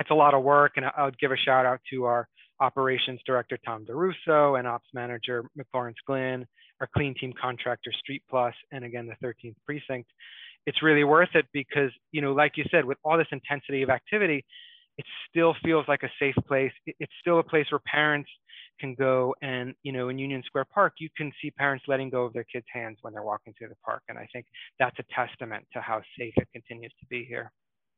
It's 0.01 0.09
a 0.09 0.15
lot 0.15 0.33
of 0.33 0.41
work, 0.41 0.73
and 0.77 0.85
I 0.85 1.05
would 1.05 1.19
give 1.19 1.31
a 1.31 1.37
shout 1.37 1.67
out 1.67 1.79
to 1.91 2.05
our 2.05 2.27
operations 2.59 3.19
director, 3.23 3.59
Tom 3.63 3.85
DeRusso, 3.85 4.57
and 4.57 4.67
ops 4.67 4.87
manager, 4.95 5.45
McLawrence 5.55 6.01
Glynn, 6.07 6.47
our 6.79 6.89
clean 6.95 7.13
team 7.19 7.31
contractor, 7.39 7.91
Street 7.99 8.23
Plus, 8.27 8.55
and 8.71 8.83
again, 8.83 9.05
the 9.05 9.15
13th 9.25 9.53
precinct. 9.63 10.09
It's 10.65 10.81
really 10.81 11.03
worth 11.03 11.29
it 11.35 11.45
because, 11.53 11.91
you 12.11 12.19
know, 12.19 12.33
like 12.33 12.53
you 12.57 12.63
said, 12.71 12.83
with 12.83 12.97
all 13.03 13.15
this 13.15 13.27
intensity 13.31 13.83
of 13.83 13.91
activity, 13.91 14.43
it 14.97 15.05
still 15.29 15.55
feels 15.63 15.85
like 15.87 16.01
a 16.01 16.09
safe 16.19 16.35
place. 16.47 16.73
It's 16.87 17.13
still 17.21 17.37
a 17.37 17.43
place 17.43 17.67
where 17.69 17.81
parents 17.85 18.29
can 18.79 18.95
go 18.95 19.35
and, 19.43 19.75
you 19.83 19.91
know, 19.91 20.09
in 20.09 20.17
Union 20.17 20.41
Square 20.47 20.65
Park, 20.73 20.93
you 20.97 21.09
can 21.15 21.31
see 21.39 21.51
parents 21.51 21.85
letting 21.87 22.09
go 22.09 22.23
of 22.23 22.33
their 22.33 22.45
kids' 22.45 22.65
hands 22.73 22.97
when 23.01 23.13
they're 23.13 23.21
walking 23.21 23.53
through 23.55 23.69
the 23.69 23.75
park. 23.85 24.01
And 24.09 24.17
I 24.17 24.27
think 24.33 24.47
that's 24.79 24.97
a 24.97 25.03
testament 25.13 25.63
to 25.73 25.81
how 25.81 26.01
safe 26.17 26.33
it 26.37 26.47
continues 26.51 26.93
to 26.99 27.05
be 27.05 27.23
here. 27.23 27.51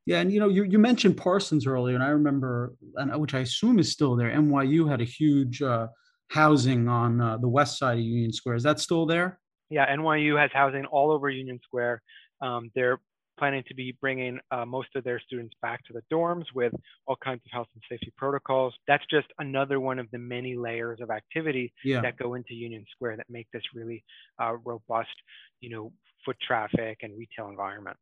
Yeah, 0.06 0.20
and 0.20 0.32
you 0.32 0.40
know, 0.40 0.50
you, 0.50 0.64
you 0.64 0.80
mentioned 0.80 1.16
Parsons 1.18 1.66
earlier, 1.66 1.96
and 1.96 2.04
I 2.04 2.10
remember, 2.10 2.74
and 2.96 3.20
which 3.22 3.34
I 3.34 3.40
assume 3.40 3.80
is 3.80 3.92
still 3.92 4.16
there. 4.16 4.30
NYU 4.30 4.90
had 4.90 5.00
a 5.00 5.06
huge 5.06 5.62
uh, 5.62 5.88
housing 6.30 6.90
on 6.90 7.22
uh, 7.22 7.38
the 7.38 7.48
west 7.48 7.78
side 7.78 7.98
of 7.98 8.04
Union 8.04 8.34
Square. 8.34 8.56
Is 8.56 8.64
that 8.64 8.80
still 8.80 9.06
there? 9.06 9.40
Yeah, 9.70 9.94
NYU 9.96 10.40
has 10.40 10.52
housing 10.54 10.86
all 10.86 11.12
over 11.12 11.30
Union 11.30 11.60
Square. 11.64 12.02
Um, 12.42 12.70
they're 12.76 13.00
planning 13.40 13.64
to 13.68 13.74
be 13.74 13.96
bringing 14.00 14.40
uh, 14.52 14.66
most 14.66 14.90
of 14.96 15.04
their 15.04 15.20
students 15.20 15.56
back 15.62 15.84
to 15.86 15.94
the 15.94 16.02
dorms 16.12 16.46
with 16.54 16.74
all 17.08 17.16
kinds 17.24 17.42
of 17.46 17.52
health 17.52 17.68
and 17.74 17.84
safety 17.90 18.14
protocols. 18.18 18.74
That's 18.88 19.04
just 19.10 19.28
another 19.40 19.80
one 19.80 20.00
of 20.00 20.08
the 20.12 20.20
many 20.20 20.56
layers 20.56 21.00
of 21.02 21.10
activity 21.10 21.74
yeah. 21.84 22.02
that 22.02 22.18
go 22.18 22.36
into 22.36 22.54
Union 22.54 22.86
Square 22.92 23.18
that 23.18 23.26
make 23.30 23.48
this 23.54 23.64
really 23.74 24.04
uh, 24.42 24.54
robust, 24.64 25.16
you 25.62 25.70
know, 25.70 25.92
foot 26.26 26.38
traffic 26.46 27.00
and 27.02 27.18
retail 27.18 27.50
environment. 27.50 27.98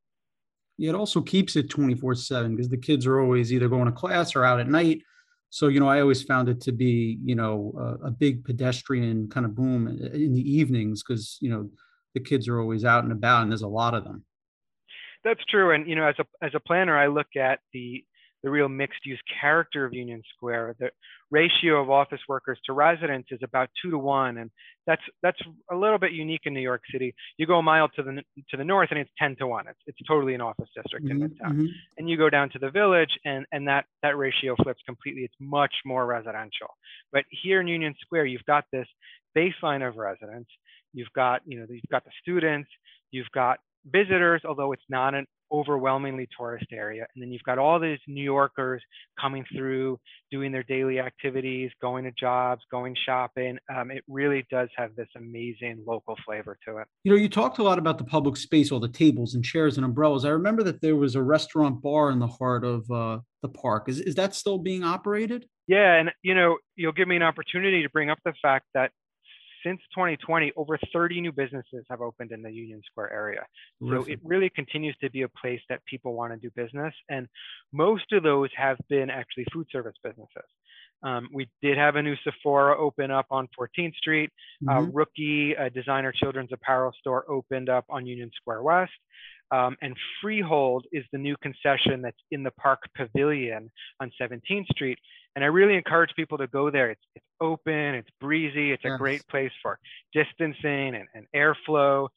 It 0.80 0.96
also 0.96 1.22
keeps 1.22 1.56
it 1.56 1.70
24 1.70 2.16
7 2.16 2.56
because 2.56 2.70
the 2.70 2.78
kids 2.78 3.06
are 3.06 3.20
always 3.20 3.54
either 3.54 3.70
going 3.70 3.86
to 3.86 3.92
class 3.92 4.36
or 4.36 4.44
out 4.44 4.60
at 4.60 4.68
night. 4.68 5.02
So, 5.50 5.68
you 5.68 5.80
know, 5.80 5.88
I 5.88 6.00
always 6.02 6.24
found 6.24 6.48
it 6.48 6.62
to 6.62 6.72
be, 6.72 7.20
you 7.24 7.36
know, 7.36 7.74
a, 7.78 8.08
a 8.08 8.12
big 8.12 8.44
pedestrian 8.46 9.30
kind 9.30 9.46
of 9.46 9.54
boom 9.54 9.88
uh, 9.88 10.08
in 10.16 10.34
the 10.34 10.42
evenings 10.42 11.04
because, 11.04 11.38
you 11.42 11.50
know, 11.50 11.70
the 12.14 12.22
kids 12.22 12.48
are 12.48 12.60
always 12.60 12.86
out 12.86 13.04
and 13.04 13.12
about 13.12 13.44
and 13.44 13.52
there's 13.52 13.62
a 13.62 13.68
lot 13.68 13.94
of 13.94 14.04
them. 14.04 14.24
That's 15.24 15.44
true. 15.46 15.74
And 15.74 15.88
you 15.88 15.96
know, 15.96 16.08
as 16.08 16.16
a 16.20 16.26
as 16.44 16.52
a 16.56 16.60
planner, 16.60 16.98
I 16.98 17.08
look 17.08 17.36
at 17.36 17.60
the 17.74 18.04
the 18.44 18.50
real 18.50 18.68
mixed 18.68 19.06
use 19.06 19.22
character 19.40 19.86
of 19.86 19.94
Union 19.94 20.22
Square. 20.36 20.76
The 20.80 20.90
ratio 21.30 21.82
of 21.82 21.90
office 21.90 22.20
workers 22.28 22.60
to 22.66 22.74
residents 22.74 23.30
is 23.32 23.40
about 23.44 23.70
two 23.82 23.92
to 23.92 23.98
one, 23.98 24.38
and 24.38 24.50
that's 24.88 25.02
that's 25.22 25.40
a 25.72 25.76
little 25.76 26.00
bit 26.00 26.12
unique 26.12 26.42
in 26.46 26.54
New 26.54 26.62
York 26.62 26.82
City. 26.92 27.14
You 27.38 27.46
go 27.46 27.60
a 27.60 27.64
mile 27.64 27.90
to 27.90 28.04
the 28.04 28.24
to 28.50 28.58
the 28.58 28.64
north, 28.64 28.90
and 28.92 29.00
it's 29.00 29.12
ten 29.18 29.36
to 29.38 29.48
one. 29.48 29.68
It's 29.68 29.80
it's 29.86 30.00
totally 30.08 30.34
an 30.34 30.42
office 30.42 30.70
district 30.76 31.06
mm-hmm, 31.06 31.24
in 31.24 31.30
Midtown. 31.30 31.52
Mm-hmm. 31.52 31.66
And 31.98 32.10
you 32.10 32.18
go 32.18 32.30
down 32.30 32.50
to 32.52 32.60
the 32.60 32.72
village, 32.72 33.12
and 33.26 33.46
and 33.52 33.68
that 33.68 33.86
that 34.02 34.18
ratio 34.18 34.56
flips 34.62 34.82
completely. 34.86 35.24
It's 35.24 35.36
much 35.40 35.74
more 35.86 36.06
residential. 36.06 36.70
But 37.12 37.26
here 37.30 37.62
in 37.62 37.68
Union 37.68 37.96
Square, 38.02 38.26
you've 38.26 38.46
got 38.46 38.66
this 38.72 38.88
baseline 39.38 39.88
of 39.88 39.98
residents. 39.98 40.50
You've 40.94 41.14
got 41.16 41.42
you 41.46 41.60
know 41.60 41.66
you've 41.70 41.84
got 41.92 42.04
the 42.04 42.12
students. 42.22 42.70
You've 43.12 43.32
got 43.34 43.60
visitors, 43.86 44.42
although 44.46 44.72
it's 44.72 44.84
not 44.90 45.14
an 45.16 45.26
overwhelmingly 45.52 46.28
tourist 46.38 46.68
area. 46.72 47.06
And 47.14 47.22
then 47.22 47.32
you've 47.32 47.44
got 47.44 47.58
all 47.58 47.80
these 47.80 48.00
New 48.08 48.24
Yorkers 48.24 48.82
coming 49.20 49.46
through, 49.56 50.00
doing 50.32 50.52
their 50.52 50.64
daily 50.64 51.00
activities, 51.00 51.72
going 51.82 52.06
to 52.06 52.12
jobs, 52.12 52.62
going 52.72 52.96
shopping. 53.06 53.58
Um, 53.74 53.92
it 53.92 54.04
really 54.08 54.46
does 54.50 54.70
have 54.78 54.96
this 54.96 55.08
amazing 55.16 55.84
local 55.86 56.16
flavor 56.26 56.58
to 56.68 56.78
it. 56.78 56.88
You 57.04 57.12
know, 57.12 57.18
you 57.18 57.30
talked 57.30 57.58
a 57.58 57.64
lot 57.64 57.80
about 57.80 57.98
the 57.98 58.04
public 58.04 58.38
space, 58.38 58.72
all 58.72 58.80
the 58.80 58.88
tables 58.88 59.36
and 59.36 59.44
chairs 59.44 59.78
and 59.78 59.86
umbrellas. 59.86 60.26
I 60.26 60.30
remember 60.30 60.64
that 60.64 60.82
there 60.82 60.96
was 60.96 61.16
a 61.16 61.24
restaurant 61.24 61.82
bar 61.82 62.12
in 62.12 62.20
the 62.20 62.28
heart 62.28 62.64
of 62.64 62.90
uh, 62.90 63.20
the 63.42 63.50
park. 63.50 63.90
Is, 63.90 64.00
is 64.00 64.16
that 64.16 64.36
still 64.36 64.58
being 64.58 64.84
operated? 64.84 65.46
Yeah, 65.68 65.94
and 65.94 66.12
you 66.24 66.36
know, 66.36 66.58
you'll 66.76 66.92
give 66.92 67.08
me 67.08 67.16
an 67.16 67.24
opportunity 67.24 67.84
to 67.84 67.90
bring 67.90 68.10
up 68.10 68.18
the 68.26 68.34
fact 68.42 68.66
that 68.74 68.92
since 69.64 69.80
2020, 69.96 70.52
over 70.56 70.78
30 70.94 71.22
new 71.22 71.32
businesses 71.32 71.86
have 71.90 72.02
opened 72.02 72.32
in 72.32 72.42
the 72.42 72.52
Union 72.52 72.82
Square 72.90 73.14
area. 73.14 73.46
So 73.82 74.04
it 74.04 74.20
really 74.24 74.50
continues 74.50 74.96
to 75.02 75.10
be 75.10 75.24
a 75.24 75.30
place 75.30 75.62
that 75.70 75.84
people 75.86 76.14
want 76.14 76.34
to 76.34 76.40
do 76.40 76.52
business. 76.56 76.94
And 77.10 77.28
most 77.74 78.12
of 78.12 78.24
those 78.24 78.50
have 78.56 78.78
been 78.90 79.10
actually 79.10 79.46
food 79.54 79.68
service 79.72 79.96
businesses. 80.04 80.50
Um, 81.04 81.30
we 81.34 81.50
did 81.62 81.78
have 81.78 81.96
a 81.96 82.02
new 82.02 82.16
Sephora 82.24 82.78
open 82.78 83.10
up 83.10 83.26
on 83.32 83.48
14th 83.60 83.96
Street. 83.96 84.30
Mm-hmm. 84.64 84.70
Uh, 84.70 84.82
Rookie, 84.92 85.54
a 85.54 85.70
designer 85.70 86.12
children's 86.12 86.52
apparel 86.52 86.94
store, 87.00 87.30
opened 87.30 87.70
up 87.70 87.86
on 87.90 88.06
Union 88.06 88.30
Square 88.36 88.64
West. 88.64 88.92
Um, 89.52 89.76
and 89.82 89.96
Freehold 90.22 90.86
is 90.92 91.04
the 91.12 91.18
new 91.18 91.36
concession 91.42 92.02
that's 92.02 92.18
in 92.32 92.44
the 92.44 92.52
Park 92.52 92.80
Pavilion 92.96 93.70
on 94.00 94.12
17th 94.20 94.68
Street. 94.72 94.98
And 95.36 95.44
I 95.44 95.48
really 95.48 95.76
encourage 95.76 96.12
people 96.16 96.38
to 96.38 96.48
go 96.48 96.70
there. 96.70 96.92
It's, 96.92 97.02
it's 97.16 97.26
open, 97.40 97.96
it's 97.96 98.10
breezy, 98.20 98.72
it's 98.72 98.84
yes. 98.84 98.94
a 98.94 98.98
great 98.98 99.26
place 99.28 99.52
for 99.62 99.78
distancing 100.14 100.96
and, 100.96 101.08
and 101.14 101.26
airflow. 101.36 102.08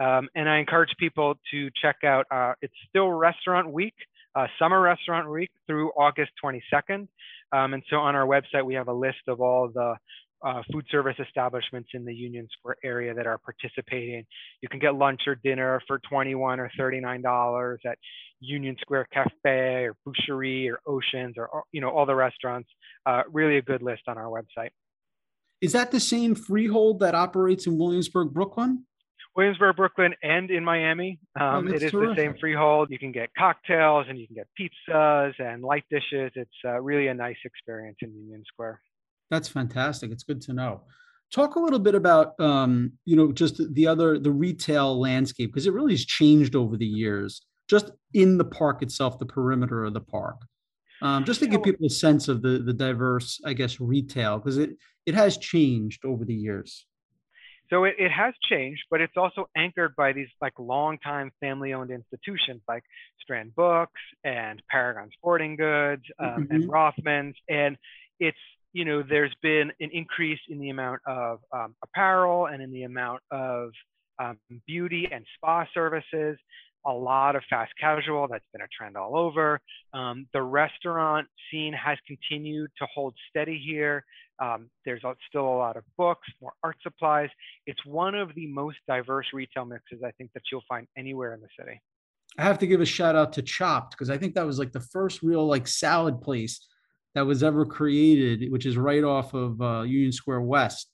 Um, 0.00 0.28
and 0.34 0.48
I 0.48 0.58
encourage 0.58 0.90
people 0.98 1.34
to 1.50 1.70
check 1.80 1.96
out, 2.04 2.26
uh, 2.30 2.54
it's 2.62 2.74
still 2.88 3.10
restaurant 3.10 3.70
week, 3.70 3.94
uh, 4.34 4.46
summer 4.58 4.80
restaurant 4.80 5.30
week 5.30 5.50
through 5.66 5.90
August 5.90 6.32
22nd. 6.42 7.06
Um, 7.52 7.74
and 7.74 7.82
so 7.90 7.96
on 7.96 8.14
our 8.14 8.26
website, 8.26 8.64
we 8.64 8.74
have 8.74 8.88
a 8.88 8.92
list 8.92 9.18
of 9.28 9.40
all 9.40 9.68
the 9.68 9.96
uh, 10.42 10.62
food 10.72 10.86
service 10.90 11.16
establishments 11.18 11.90
in 11.94 12.04
the 12.04 12.14
Union 12.14 12.48
Square 12.58 12.76
area 12.82 13.14
that 13.14 13.26
are 13.26 13.38
participating. 13.38 14.24
You 14.60 14.68
can 14.68 14.78
get 14.78 14.94
lunch 14.94 15.22
or 15.26 15.34
dinner 15.34 15.80
for 15.86 15.98
21 16.08 16.60
or 16.60 16.70
39 16.76 17.22
dollars 17.22 17.80
at 17.86 17.98
Union 18.40 18.76
Square 18.80 19.08
Cafe 19.12 19.84
or 19.84 19.96
Boucherie 20.06 20.70
or 20.70 20.80
Oceans 20.86 21.34
or 21.36 21.64
you 21.72 21.80
know 21.80 21.90
all 21.90 22.06
the 22.06 22.14
restaurants. 22.14 22.68
Uh, 23.06 23.22
really 23.30 23.56
a 23.56 23.62
good 23.62 23.82
list 23.82 24.02
on 24.08 24.18
our 24.18 24.26
website. 24.26 24.70
Is 25.60 25.72
that 25.72 25.90
the 25.90 26.00
same 26.00 26.34
freehold 26.34 27.00
that 27.00 27.14
operates 27.14 27.66
in 27.66 27.76
Williamsburg, 27.76 28.32
Brooklyn? 28.32 28.86
Williamsburg, 29.36 29.76
Brooklyn, 29.76 30.14
and 30.22 30.50
in 30.50 30.64
Miami. 30.64 31.20
Oh, 31.38 31.44
um, 31.44 31.68
oh, 31.68 31.72
it 31.72 31.82
is 31.82 31.92
terrific. 31.92 32.16
the 32.16 32.22
same 32.22 32.34
freehold. 32.40 32.90
You 32.90 32.98
can 32.98 33.12
get 33.12 33.30
cocktails 33.38 34.06
and 34.08 34.18
you 34.18 34.26
can 34.26 34.36
get 34.36 34.48
pizzas 34.58 35.34
and 35.38 35.62
light 35.62 35.84
dishes. 35.90 36.32
It's 36.34 36.50
uh, 36.64 36.80
really 36.80 37.06
a 37.08 37.14
nice 37.14 37.36
experience 37.44 37.98
in 38.02 38.12
Union 38.12 38.42
Square. 38.46 38.80
That's 39.30 39.48
fantastic. 39.48 40.10
It's 40.10 40.24
good 40.24 40.40
to 40.42 40.52
know. 40.52 40.82
Talk 41.32 41.54
a 41.54 41.60
little 41.60 41.78
bit 41.78 41.94
about 41.94 42.38
um, 42.40 42.92
you 43.04 43.16
know 43.16 43.30
just 43.32 43.62
the 43.74 43.86
other 43.86 44.18
the 44.18 44.32
retail 44.32 44.98
landscape 44.98 45.50
because 45.52 45.66
it 45.66 45.72
really 45.72 45.92
has 45.92 46.04
changed 46.04 46.56
over 46.56 46.76
the 46.76 46.86
years. 46.86 47.42
Just 47.68 47.92
in 48.14 48.36
the 48.36 48.44
park 48.44 48.82
itself, 48.82 49.20
the 49.20 49.26
perimeter 49.26 49.84
of 49.84 49.94
the 49.94 50.00
park, 50.00 50.40
um, 51.02 51.24
just 51.24 51.38
to 51.38 51.46
give 51.46 51.62
people 51.62 51.86
a 51.86 51.90
sense 51.90 52.26
of 52.26 52.42
the 52.42 52.58
the 52.58 52.72
diverse, 52.72 53.40
I 53.44 53.52
guess, 53.52 53.80
retail 53.80 54.38
because 54.38 54.58
it 54.58 54.70
it 55.06 55.14
has 55.14 55.38
changed 55.38 56.04
over 56.04 56.24
the 56.24 56.34
years. 56.34 56.86
So 57.70 57.84
it, 57.84 57.94
it 57.98 58.10
has 58.10 58.34
changed, 58.48 58.82
but 58.90 59.00
it's 59.00 59.16
also 59.16 59.48
anchored 59.56 59.94
by 59.94 60.12
these 60.12 60.28
like 60.40 60.54
long-time 60.58 61.30
family-owned 61.38 61.92
institutions 61.92 62.62
like 62.68 62.82
Strand 63.22 63.54
Books 63.54 64.00
and 64.24 64.60
Paragon 64.68 65.08
Sporting 65.16 65.54
Goods 65.54 66.02
um, 66.18 66.48
mm-hmm. 66.48 66.52
and 66.52 66.68
Rothmans. 66.68 67.34
And 67.48 67.76
it's 68.18 68.36
you 68.72 68.84
know 68.84 69.02
there's 69.02 69.34
been 69.42 69.72
an 69.80 69.90
increase 69.92 70.40
in 70.48 70.58
the 70.58 70.70
amount 70.70 71.00
of 71.06 71.40
um, 71.52 71.74
apparel 71.82 72.46
and 72.46 72.62
in 72.62 72.72
the 72.72 72.84
amount 72.84 73.22
of 73.30 73.70
um, 74.18 74.38
beauty 74.66 75.08
and 75.10 75.24
spa 75.36 75.64
services 75.72 76.36
a 76.86 76.92
lot 76.92 77.36
of 77.36 77.42
fast 77.50 77.72
casual. 77.78 78.26
That's 78.30 78.44
been 78.52 78.62
a 78.62 78.68
trend 78.76 78.96
all 78.96 79.16
over. 79.16 79.60
Um, 79.92 80.26
the 80.32 80.42
restaurant 80.42 81.26
scene 81.50 81.72
has 81.72 81.98
continued 82.06 82.70
to 82.78 82.86
hold 82.92 83.14
steady 83.28 83.58
here. 83.64 84.04
Um, 84.40 84.70
there's 84.86 85.02
still 85.28 85.46
a 85.46 85.58
lot 85.58 85.76
of 85.76 85.84
books, 85.98 86.26
more 86.40 86.52
art 86.64 86.76
supplies. 86.82 87.28
It's 87.66 87.84
one 87.84 88.14
of 88.14 88.34
the 88.34 88.46
most 88.46 88.78
diverse 88.88 89.26
retail 89.34 89.66
mixes 89.66 90.00
I 90.04 90.12
think 90.12 90.30
that 90.32 90.42
you'll 90.50 90.64
find 90.68 90.86
anywhere 90.96 91.34
in 91.34 91.40
the 91.40 91.48
city. 91.58 91.80
I 92.38 92.44
have 92.44 92.58
to 92.60 92.66
give 92.66 92.80
a 92.80 92.86
shout 92.86 93.16
out 93.16 93.32
to 93.34 93.42
Chop't 93.42 93.90
because 93.90 94.08
I 94.08 94.16
think 94.16 94.34
that 94.34 94.46
was 94.46 94.58
like 94.58 94.72
the 94.72 94.80
first 94.80 95.22
real 95.22 95.46
like 95.46 95.66
salad 95.66 96.22
place 96.22 96.64
that 97.14 97.26
was 97.26 97.42
ever 97.42 97.66
created, 97.66 98.50
which 98.50 98.66
is 98.66 98.76
right 98.76 99.04
off 99.04 99.34
of 99.34 99.60
uh, 99.60 99.82
Union 99.82 100.12
Square 100.12 100.42
West. 100.42 100.88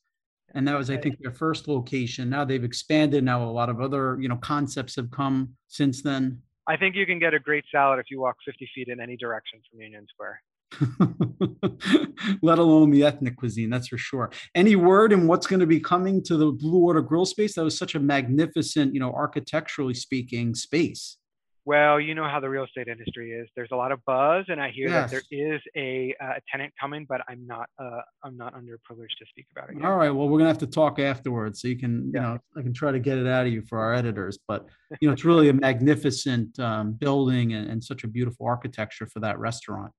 And 0.54 0.66
that 0.68 0.78
was 0.78 0.88
i 0.90 0.96
think 0.96 1.18
their 1.20 1.32
first 1.32 1.68
location. 1.68 2.30
Now 2.30 2.44
they've 2.44 2.64
expanded. 2.64 3.22
Now 3.24 3.44
a 3.44 3.50
lot 3.50 3.68
of 3.68 3.80
other 3.80 4.16
you 4.20 4.28
know 4.28 4.36
concepts 4.36 4.96
have 4.96 5.10
come 5.10 5.50
since 5.68 6.02
then. 6.02 6.40
I 6.66 6.76
think 6.76 6.96
you 6.96 7.04
can 7.04 7.18
get 7.18 7.34
a 7.34 7.38
great 7.38 7.64
salad 7.70 7.98
if 7.98 8.06
you 8.10 8.20
walk 8.20 8.36
50 8.44 8.68
feet 8.74 8.88
in 8.88 9.00
any 9.00 9.16
direction 9.16 9.60
from 9.70 9.80
union 9.80 10.06
square. 10.08 10.40
Let 12.42 12.58
alone 12.58 12.90
the 12.90 13.04
ethnic 13.04 13.36
cuisine 13.36 13.70
that's 13.70 13.88
for 13.88 13.98
sure. 13.98 14.30
Any 14.54 14.76
word 14.76 15.12
in 15.12 15.26
what's 15.26 15.46
going 15.46 15.60
to 15.60 15.66
be 15.66 15.78
coming 15.78 16.22
to 16.24 16.36
the 16.36 16.50
blue 16.50 16.78
water 16.78 17.02
grill 17.02 17.26
space? 17.26 17.54
That 17.54 17.64
was 17.64 17.76
such 17.76 17.94
a 17.94 18.00
magnificent 18.00 18.94
you 18.94 19.00
know 19.00 19.12
architecturally 19.12 19.94
speaking 19.94 20.54
space 20.54 21.18
well, 21.66 21.98
you 22.00 22.14
know 22.14 22.28
how 22.28 22.38
the 22.38 22.48
real 22.48 22.62
estate 22.62 22.86
industry 22.86 23.32
is. 23.32 23.48
There's 23.56 23.70
a 23.72 23.76
lot 23.76 23.90
of 23.90 23.98
buzz, 24.04 24.44
and 24.46 24.60
I 24.60 24.70
hear 24.70 24.88
yes. 24.88 25.10
that 25.10 25.24
there 25.30 25.54
is 25.54 25.60
a, 25.76 26.14
uh, 26.22 26.34
a 26.36 26.40
tenant 26.50 26.72
coming, 26.80 27.04
but 27.08 27.22
I'm 27.28 27.44
not 27.44 27.68
uh, 27.76 28.02
I'm 28.22 28.36
not 28.36 28.54
underprivileged 28.54 29.18
to 29.18 29.26
speak 29.28 29.46
about 29.50 29.70
it. 29.70 29.76
Yet. 29.76 29.84
All 29.84 29.96
right. 29.96 30.10
Well, 30.10 30.28
we're 30.28 30.38
gonna 30.38 30.48
have 30.48 30.58
to 30.58 30.68
talk 30.68 31.00
afterwards, 31.00 31.60
so 31.60 31.66
you 31.66 31.76
can 31.76 32.12
yeah. 32.14 32.20
you 32.20 32.26
know 32.28 32.38
I 32.56 32.62
can 32.62 32.72
try 32.72 32.92
to 32.92 33.00
get 33.00 33.18
it 33.18 33.26
out 33.26 33.46
of 33.46 33.52
you 33.52 33.62
for 33.62 33.80
our 33.80 33.94
editors. 33.94 34.38
But 34.46 34.66
you 35.00 35.08
know, 35.08 35.12
it's 35.12 35.24
really 35.24 35.48
a 35.48 35.52
magnificent 35.52 36.56
um, 36.60 36.92
building 36.92 37.52
and, 37.52 37.68
and 37.68 37.82
such 37.82 38.04
a 38.04 38.08
beautiful 38.08 38.46
architecture 38.46 39.06
for 39.06 39.18
that 39.20 39.36
restaurant. 39.40 39.92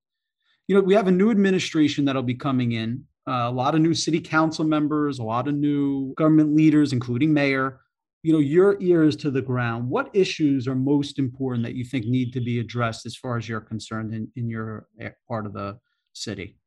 You 0.69 0.75
know, 0.75 0.81
we 0.81 0.93
have 0.93 1.07
a 1.07 1.12
new 1.12 1.31
administration 1.31 2.05
that'll 2.05 2.24
be 2.24 2.36
coming 2.36 2.71
in. 2.71 3.03
Uh, 3.27 3.50
a 3.50 3.51
lot 3.51 3.75
of 3.75 3.81
new 3.81 3.93
city 3.93 4.21
council 4.21 4.63
members, 4.63 5.19
a 5.19 5.24
lot 5.24 5.50
of 5.50 5.55
new 5.55 6.13
government 6.13 6.55
leaders, 6.55 6.93
including 6.93 7.33
mayor 7.33 7.81
you 8.27 8.34
know 8.34 8.39
your 8.39 8.75
ears 8.81 9.15
to 9.15 9.31
the 9.31 9.41
ground. 9.41 9.89
What 9.89 10.10
issues 10.13 10.67
are 10.67 10.75
most 10.75 11.17
important 11.17 11.63
that 11.63 11.75
you 11.75 11.86
think 11.86 12.05
need 12.07 12.34
to 12.34 12.41
be 12.41 12.60
addressed 12.60 13.05
as 13.05 13.15
far 13.15 13.38
as 13.38 13.48
you're 13.48 13.62
concerned 13.62 14.13
in, 14.13 14.29
in 14.36 14.50
your 14.50 14.88
eh, 15.00 15.12
part 15.29 15.46
of 15.46 15.53
the 15.53 15.77
city? 16.12 16.57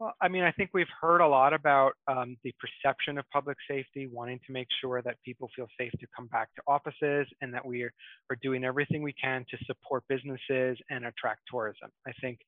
Well 0.00 0.12
i 0.20 0.26
mean 0.26 0.42
i 0.42 0.50
think 0.50 0.70
we've 0.74 0.94
heard 1.00 1.20
a 1.20 1.28
lot 1.28 1.52
about 1.52 1.92
um, 2.08 2.36
the 2.42 2.52
perception 2.62 3.16
of 3.16 3.24
public 3.32 3.58
safety 3.70 4.08
wanting 4.10 4.40
to 4.44 4.52
make 4.52 4.66
sure 4.80 5.00
that 5.02 5.14
people 5.24 5.48
feel 5.54 5.68
safe 5.78 5.92
to 6.00 6.06
come 6.16 6.26
back 6.26 6.48
to 6.56 6.62
offices 6.66 7.28
and 7.40 7.54
that 7.54 7.64
we 7.64 7.84
are, 7.84 7.92
are 8.30 8.38
doing 8.42 8.64
everything 8.64 9.02
we 9.02 9.12
can 9.12 9.44
to 9.52 9.56
support 9.66 10.02
businesses 10.08 10.76
and 10.90 11.04
attract 11.04 11.42
tourism. 11.48 11.90
I 12.08 12.12
think 12.20 12.40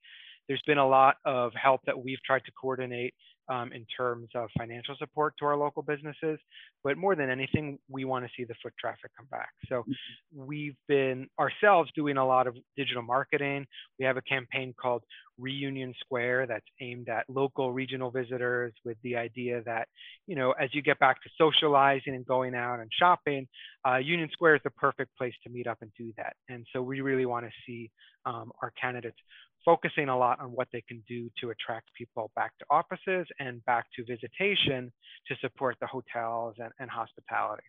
there's 0.49 0.62
been 0.67 0.79
a 0.79 0.88
lot 0.88 1.19
of 1.25 1.53
help 1.55 1.83
that 1.87 1.97
we've 2.05 2.23
tried 2.26 2.45
to 2.47 2.53
coordinate 2.61 3.14
um, 3.49 3.73
in 3.73 3.87
terms 3.97 4.29
of 4.35 4.49
financial 4.57 4.97
support 4.99 5.35
to 5.39 5.45
our 5.45 5.57
local 5.57 5.83
businesses. 5.83 6.39
But 6.83 6.97
more 6.97 7.15
than 7.15 7.31
anything, 7.31 7.79
we 7.89 8.05
want 8.05 8.25
to 8.25 8.31
see 8.37 8.45
the 8.45 8.55
foot 8.63 8.73
traffic 8.79 9.11
come 9.17 9.27
back. 9.31 9.51
So 9.69 9.81
mm-hmm. 9.81 10.47
we've 10.47 10.77
been 10.89 11.29
ourselves 11.39 11.91
doing 11.95 12.17
a 12.17 12.27
lot 12.27 12.47
of 12.47 12.57
digital 12.77 13.03
marketing. 13.03 13.67
We 13.99 14.05
have 14.05 14.17
a 14.17 14.23
campaign 14.23 14.75
called 14.81 15.03
Reunion 15.39 15.95
Square 15.99 16.47
that's 16.47 16.67
aimed 16.81 17.09
at 17.09 17.25
local 17.29 17.73
regional 17.73 18.11
visitors 18.11 18.73
with 18.85 18.97
the 19.03 19.17
idea 19.17 19.63
that, 19.65 19.89
you 20.27 20.37
know, 20.37 20.53
as 20.53 20.71
you 20.75 20.83
get 20.83 20.99
back 20.99 21.23
to 21.23 21.31
socializing 21.37 22.15
and 22.15 22.25
going 22.25 22.55
out 22.55 22.81
and 22.81 22.91
shopping, 22.93 23.49
uh, 23.87 23.97
Union 23.97 24.31
Square 24.33 24.57
is 24.57 24.61
the 24.65 24.71
perfect 24.71 25.17
place 25.17 25.35
to 25.43 25.51
meet 25.51 25.67
up 25.67 25.79
and 25.83 25.91
do 25.99 26.13
that. 26.17 26.35
And 26.49 26.67
so 26.73 26.83
we 26.83 27.01
really 27.01 27.27
want 27.27 27.47
to 27.47 27.53
see 27.67 27.91
um, 28.27 28.53
our 28.63 28.73
candidates 28.81 29.19
focusing 29.64 30.09
a 30.09 30.16
lot 30.16 30.40
on 30.40 30.48
what 30.48 30.68
they 30.72 30.83
can 30.83 31.03
do 31.09 31.31
to 31.40 31.50
attract 31.50 31.88
people 31.96 32.31
back 32.37 32.53
to 32.59 32.64
offices 32.70 33.27
and 33.40 33.64
back 33.64 33.87
to 33.96 34.05
visitation 34.05 34.92
to 35.27 35.35
support 35.40 35.77
the 35.81 35.87
hotels 35.87 36.55
and, 36.59 36.72
and 36.79 36.90
hospitality. 36.90 37.62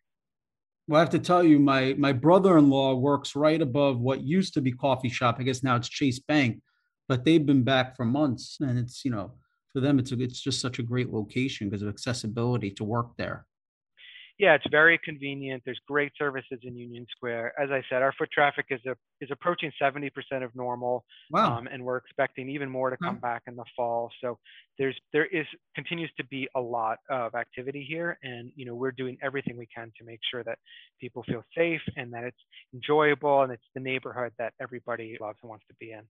Well, 0.88 0.98
I 0.98 1.02
have 1.02 1.10
to 1.12 1.20
tell 1.20 1.44
you, 1.44 1.58
my 1.58 1.96
my 1.98 2.14
brother-in-law 2.14 2.96
works 2.96 3.36
right 3.36 3.62
above 3.62 4.00
what 4.00 4.22
used 4.22 4.54
to 4.54 4.62
be 4.62 4.72
coffee 4.72 5.10
shop. 5.10 5.38
I 5.40 5.44
guess 5.44 5.64
now 5.64 5.76
it's 5.76 5.90
Chase 5.90 6.20
Bank, 6.20 6.62
but 7.08 7.26
they've 7.26 7.46
been 7.46 7.64
back 7.64 7.96
for 7.96 8.06
months, 8.06 8.58
and 8.60 8.78
it's 8.78 9.04
you 9.04 9.10
know 9.10 9.34
for 9.74 9.80
them 9.80 9.98
it's 9.98 10.12
a, 10.12 10.22
it's 10.22 10.40
just 10.40 10.62
such 10.62 10.78
a 10.78 10.84
great 10.84 11.12
location 11.12 11.70
because 11.70 11.82
of 11.82 11.90
accessibility 11.90 12.70
to 12.72 12.84
work 12.84 13.18
there 13.18 13.46
yeah, 14.38 14.54
it's 14.56 14.66
very 14.70 15.00
convenient. 15.04 15.64
There's 15.66 15.80
great 15.88 16.12
services 16.18 16.60
in 16.64 16.76
Union 16.76 17.06
Square. 17.10 17.54
As 17.58 17.70
I 17.72 17.82
said, 17.90 18.02
our 18.02 18.12
foot 18.18 18.30
traffic 18.34 18.66
is 18.70 18.82
a, 18.86 18.96
is 19.22 19.30
approaching 19.32 19.72
70% 19.82 20.10
of 20.44 20.54
normal, 20.56 21.06
wow. 21.32 21.58
um, 21.58 21.68
and 21.72 21.84
we're 21.86 21.98
expecting 21.98 22.50
even 22.50 22.70
more 22.70 22.90
to 22.90 22.98
come 22.98 23.16
wow. 23.16 23.34
back 23.34 23.44
in 23.48 23.56
the 23.56 23.64
fall. 23.78 24.12
So 24.22 24.38
there's 24.78 24.96
there 25.14 25.26
is 25.26 25.46
continues 25.74 26.12
to 26.18 26.26
be 26.26 26.50
a 26.56 26.60
lot 26.60 26.98
of 27.10 27.34
activity 27.34 27.86
here, 27.88 28.18
and 28.24 28.52
you 28.56 28.66
know 28.66 28.76
we're 28.76 28.92
doing 28.92 29.18
everything 29.24 29.56
we 29.58 29.68
can 29.74 29.92
to 29.98 30.06
make 30.06 30.20
sure 30.30 30.44
that 30.44 30.58
people 31.00 31.24
feel 31.24 31.44
safe 31.58 31.82
and 31.96 32.12
that 32.12 32.26
it's 32.26 32.42
enjoyable 32.74 33.44
and 33.44 33.54
it's 33.54 33.64
the 33.74 33.82
neighborhood 33.82 34.34
that 34.38 34.54
everybody 34.62 35.18
loves 35.22 35.38
and 35.44 35.50
wants 35.50 35.66
to 35.70 35.76
be 35.80 35.92
in. 35.92 36.02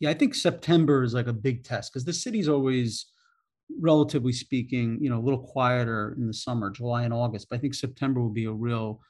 Yeah, 0.00 0.10
I 0.10 0.14
think 0.14 0.34
September 0.34 1.02
is 1.02 1.12
like 1.12 1.26
a 1.26 1.32
big 1.34 1.62
test 1.62 1.92
because 1.92 2.06
the 2.06 2.12
city's 2.14 2.48
always 2.48 3.04
relatively 3.80 4.32
speaking, 4.32 4.98
you 5.00 5.10
know, 5.10 5.18
a 5.18 5.24
little 5.24 5.40
quieter 5.40 6.14
in 6.18 6.26
the 6.26 6.34
summer, 6.34 6.70
July 6.70 7.04
and 7.04 7.14
August. 7.14 7.48
But 7.48 7.56
I 7.56 7.58
think 7.60 7.74
September 7.74 8.20
will 8.20 8.30
be 8.30 8.46
a 8.46 8.52
real, 8.52 9.00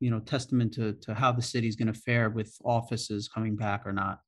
you 0.00 0.10
know, 0.10 0.20
testament 0.20 0.74
to 0.74 0.94
to 1.02 1.14
how 1.14 1.32
the 1.32 1.42
city's 1.42 1.76
going 1.76 1.92
to 1.92 2.00
fare 2.00 2.30
with 2.30 2.56
offices 2.64 3.28
coming 3.28 3.56
back 3.56 3.86
or 3.86 3.92
not. 3.92 4.20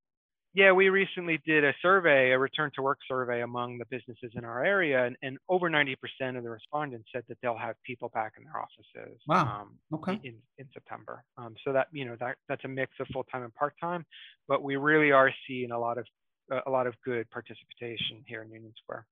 Yeah, 0.53 0.73
we 0.73 0.89
recently 0.89 1.39
did 1.47 1.65
a 1.65 1.73
survey, 1.81 2.33
a 2.33 2.39
return 2.39 2.73
to 2.75 2.83
work 2.83 2.99
survey 3.07 3.43
among 3.43 3.79
the 3.79 3.85
businesses 3.85 4.33
in 4.35 4.45
our 4.45 4.65
area, 4.65 5.07
and, 5.07 5.17
and 5.23 5.39
over 5.49 5.71
90% 5.71 5.95
of 6.37 6.43
the 6.43 6.51
respondents 6.51 7.09
said 7.15 7.23
that 7.29 7.39
they'll 7.41 7.57
have 7.57 7.77
people 7.87 8.09
back 8.13 8.33
in 8.37 8.43
their 8.43 8.61
offices. 8.61 9.21
Wow. 9.29 9.61
Um, 9.61 9.79
okay. 9.95 10.21
In, 10.25 10.35
in 10.59 10.67
September. 10.75 11.23
Um, 11.39 11.55
so 11.65 11.73
that, 11.73 11.87
you 11.93 12.05
know, 12.05 12.17
that, 12.19 12.35
that's 12.49 12.65
a 12.65 12.69
mix 12.69 12.91
of 12.99 13.07
full 13.13 13.23
time 13.25 13.45
and 13.45 13.55
part 13.55 13.75
time, 13.81 14.05
but 14.49 14.65
we 14.65 14.75
really 14.75 15.13
are 15.13 15.31
seeing 15.47 15.71
a 15.71 15.79
lot 15.79 15.99
of, 15.99 16.07
uh, 16.53 16.63
a 16.67 16.71
lot 16.71 16.89
of 16.89 16.95
good 17.05 17.31
participation 17.31 18.25
here 18.27 18.43
in 18.43 18.51
Union 18.51 18.73
Square 18.83 19.07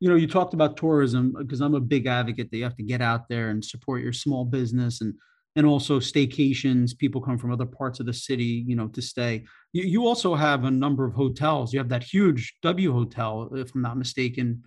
you 0.00 0.08
know, 0.08 0.16
you 0.16 0.26
talked 0.26 0.54
about 0.54 0.76
tourism 0.76 1.34
because 1.38 1.60
I'm 1.60 1.74
a 1.74 1.80
big 1.80 2.06
advocate 2.06 2.50
that 2.50 2.56
you 2.56 2.64
have 2.64 2.76
to 2.76 2.82
get 2.82 3.00
out 3.00 3.28
there 3.28 3.48
and 3.50 3.64
support 3.64 4.02
your 4.02 4.12
small 4.12 4.44
business 4.44 5.00
and 5.00 5.14
and 5.56 5.64
also 5.64 5.98
staycations. 5.98 6.96
People 6.96 7.22
come 7.22 7.38
from 7.38 7.50
other 7.50 7.64
parts 7.64 7.98
of 7.98 8.04
the 8.04 8.12
city, 8.12 8.62
you 8.66 8.76
know, 8.76 8.88
to 8.88 9.00
stay. 9.00 9.46
You, 9.72 9.84
you 9.84 10.06
also 10.06 10.34
have 10.34 10.64
a 10.64 10.70
number 10.70 11.06
of 11.06 11.14
hotels. 11.14 11.72
You 11.72 11.78
have 11.78 11.88
that 11.88 12.02
huge 12.02 12.54
W 12.62 12.92
Hotel, 12.92 13.48
if 13.54 13.74
I'm 13.74 13.80
not 13.80 13.96
mistaken, 13.96 14.62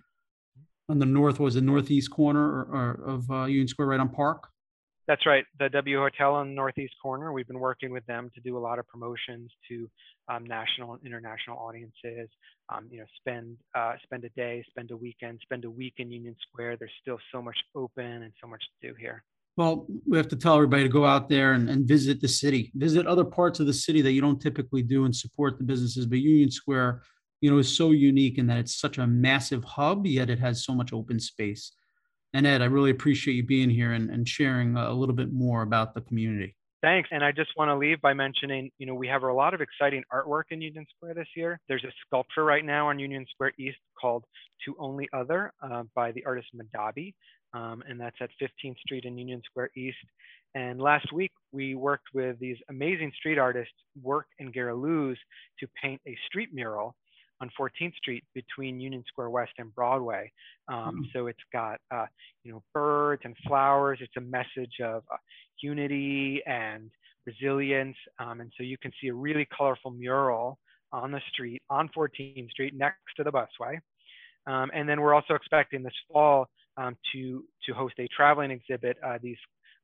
on 0.88 0.98
the 0.98 1.06
north 1.06 1.38
was 1.38 1.54
the 1.54 1.60
northeast 1.60 2.10
corner 2.10 2.42
or, 2.42 2.62
or 2.62 3.08
of 3.08 3.30
uh, 3.30 3.44
Union 3.44 3.68
Square, 3.68 3.88
right 3.88 4.00
on 4.00 4.08
Park. 4.08 4.48
That's 5.10 5.26
right. 5.26 5.44
The 5.58 5.68
W 5.70 5.98
Hotel 5.98 6.36
on 6.36 6.50
the 6.50 6.54
northeast 6.54 6.94
corner. 7.02 7.32
We've 7.32 7.48
been 7.48 7.58
working 7.58 7.90
with 7.90 8.06
them 8.06 8.30
to 8.32 8.40
do 8.40 8.56
a 8.56 8.60
lot 8.60 8.78
of 8.78 8.86
promotions 8.86 9.50
to 9.68 9.90
um, 10.28 10.46
national 10.46 10.92
and 10.92 11.04
international 11.04 11.58
audiences. 11.58 12.28
Um, 12.72 12.86
you 12.92 13.00
know, 13.00 13.06
spend 13.16 13.56
uh, 13.74 13.94
spend 14.04 14.24
a 14.24 14.28
day, 14.28 14.64
spend 14.70 14.92
a 14.92 14.96
weekend, 14.96 15.40
spend 15.42 15.64
a 15.64 15.70
week 15.70 15.94
in 15.98 16.12
Union 16.12 16.36
Square. 16.48 16.76
There's 16.76 16.92
still 17.02 17.18
so 17.32 17.42
much 17.42 17.56
open 17.74 18.04
and 18.04 18.32
so 18.40 18.46
much 18.46 18.60
to 18.60 18.88
do 18.88 18.94
here. 19.00 19.24
Well, 19.56 19.84
we 20.06 20.16
have 20.16 20.28
to 20.28 20.36
tell 20.36 20.54
everybody 20.54 20.84
to 20.84 20.88
go 20.88 21.04
out 21.04 21.28
there 21.28 21.54
and, 21.54 21.68
and 21.68 21.88
visit 21.88 22.20
the 22.20 22.28
city, 22.28 22.70
visit 22.76 23.08
other 23.08 23.24
parts 23.24 23.58
of 23.58 23.66
the 23.66 23.74
city 23.74 24.02
that 24.02 24.12
you 24.12 24.20
don't 24.20 24.40
typically 24.40 24.84
do, 24.84 25.06
and 25.06 25.16
support 25.16 25.58
the 25.58 25.64
businesses. 25.64 26.06
But 26.06 26.20
Union 26.20 26.52
Square, 26.52 27.02
you 27.40 27.50
know, 27.50 27.58
is 27.58 27.76
so 27.76 27.90
unique 27.90 28.38
in 28.38 28.46
that 28.46 28.58
it's 28.58 28.78
such 28.78 28.98
a 28.98 29.08
massive 29.08 29.64
hub, 29.64 30.06
yet 30.06 30.30
it 30.30 30.38
has 30.38 30.64
so 30.64 30.72
much 30.72 30.92
open 30.92 31.18
space. 31.18 31.72
And 32.32 32.46
Ed, 32.46 32.62
I 32.62 32.66
really 32.66 32.90
appreciate 32.90 33.34
you 33.34 33.42
being 33.42 33.70
here 33.70 33.92
and, 33.92 34.10
and 34.10 34.28
sharing 34.28 34.76
a 34.76 34.92
little 34.92 35.14
bit 35.14 35.32
more 35.32 35.62
about 35.62 35.94
the 35.94 36.00
community. 36.00 36.54
Thanks. 36.82 37.10
And 37.12 37.22
I 37.22 37.30
just 37.30 37.50
want 37.58 37.68
to 37.68 37.76
leave 37.76 38.00
by 38.00 38.14
mentioning, 38.14 38.70
you 38.78 38.86
know, 38.86 38.94
we 38.94 39.06
have 39.08 39.22
a 39.22 39.32
lot 39.32 39.52
of 39.52 39.60
exciting 39.60 40.02
artwork 40.10 40.44
in 40.50 40.62
Union 40.62 40.86
Square 40.96 41.14
this 41.14 41.28
year. 41.36 41.60
There's 41.68 41.84
a 41.84 41.92
sculpture 42.06 42.44
right 42.44 42.64
now 42.64 42.88
on 42.88 42.98
Union 42.98 43.26
Square 43.30 43.52
East 43.58 43.76
called 44.00 44.24
To 44.64 44.74
Only 44.78 45.06
Other 45.12 45.52
uh, 45.62 45.82
by 45.94 46.12
the 46.12 46.24
artist 46.24 46.48
Madabi. 46.56 47.12
Um, 47.52 47.82
and 47.86 48.00
that's 48.00 48.16
at 48.20 48.30
15th 48.40 48.78
Street 48.78 49.04
in 49.04 49.18
Union 49.18 49.42
Square 49.44 49.70
East. 49.76 49.98
And 50.54 50.80
last 50.80 51.12
week, 51.12 51.32
we 51.52 51.74
worked 51.74 52.08
with 52.14 52.38
these 52.38 52.56
amazing 52.70 53.12
street 53.16 53.38
artists, 53.38 53.74
Werc 54.02 54.22
and 54.38 54.52
Gera 54.54 54.74
Luz, 54.74 55.18
to 55.58 55.68
paint 55.82 56.00
a 56.06 56.16
street 56.26 56.48
mural 56.54 56.94
on 57.40 57.50
14th 57.58 57.94
Street 57.96 58.24
between 58.34 58.80
Union 58.80 59.04
Square 59.08 59.30
West 59.30 59.52
and 59.58 59.74
Broadway. 59.74 60.30
Um, 60.68 61.04
mm. 61.04 61.12
So 61.12 61.26
it's 61.26 61.38
got 61.52 61.80
uh, 61.90 62.06
you 62.44 62.52
know 62.52 62.62
birds 62.74 63.22
and 63.24 63.34
flowers. 63.46 63.98
It's 64.00 64.16
a 64.16 64.20
message 64.20 64.80
of 64.82 65.02
uh, 65.12 65.16
unity 65.60 66.42
and 66.46 66.90
resilience. 67.26 67.96
Um, 68.18 68.40
and 68.40 68.52
so 68.56 68.62
you 68.62 68.78
can 68.78 68.92
see 69.00 69.08
a 69.08 69.14
really 69.14 69.46
colorful 69.56 69.90
mural 69.90 70.58
on 70.92 71.12
the 71.12 71.20
street 71.32 71.62
on 71.70 71.88
14th 71.96 72.50
Street 72.50 72.74
next 72.74 72.98
to 73.16 73.24
the 73.24 73.30
busway. 73.30 73.78
Um, 74.46 74.70
and 74.74 74.88
then 74.88 75.00
we're 75.00 75.14
also 75.14 75.34
expecting 75.34 75.82
this 75.82 75.94
fall 76.12 76.48
um, 76.76 76.96
to 77.12 77.44
to 77.66 77.74
host 77.74 77.94
a 77.98 78.08
traveling 78.08 78.50
exhibit. 78.50 78.96
Uh, 79.04 79.18
these 79.22 79.36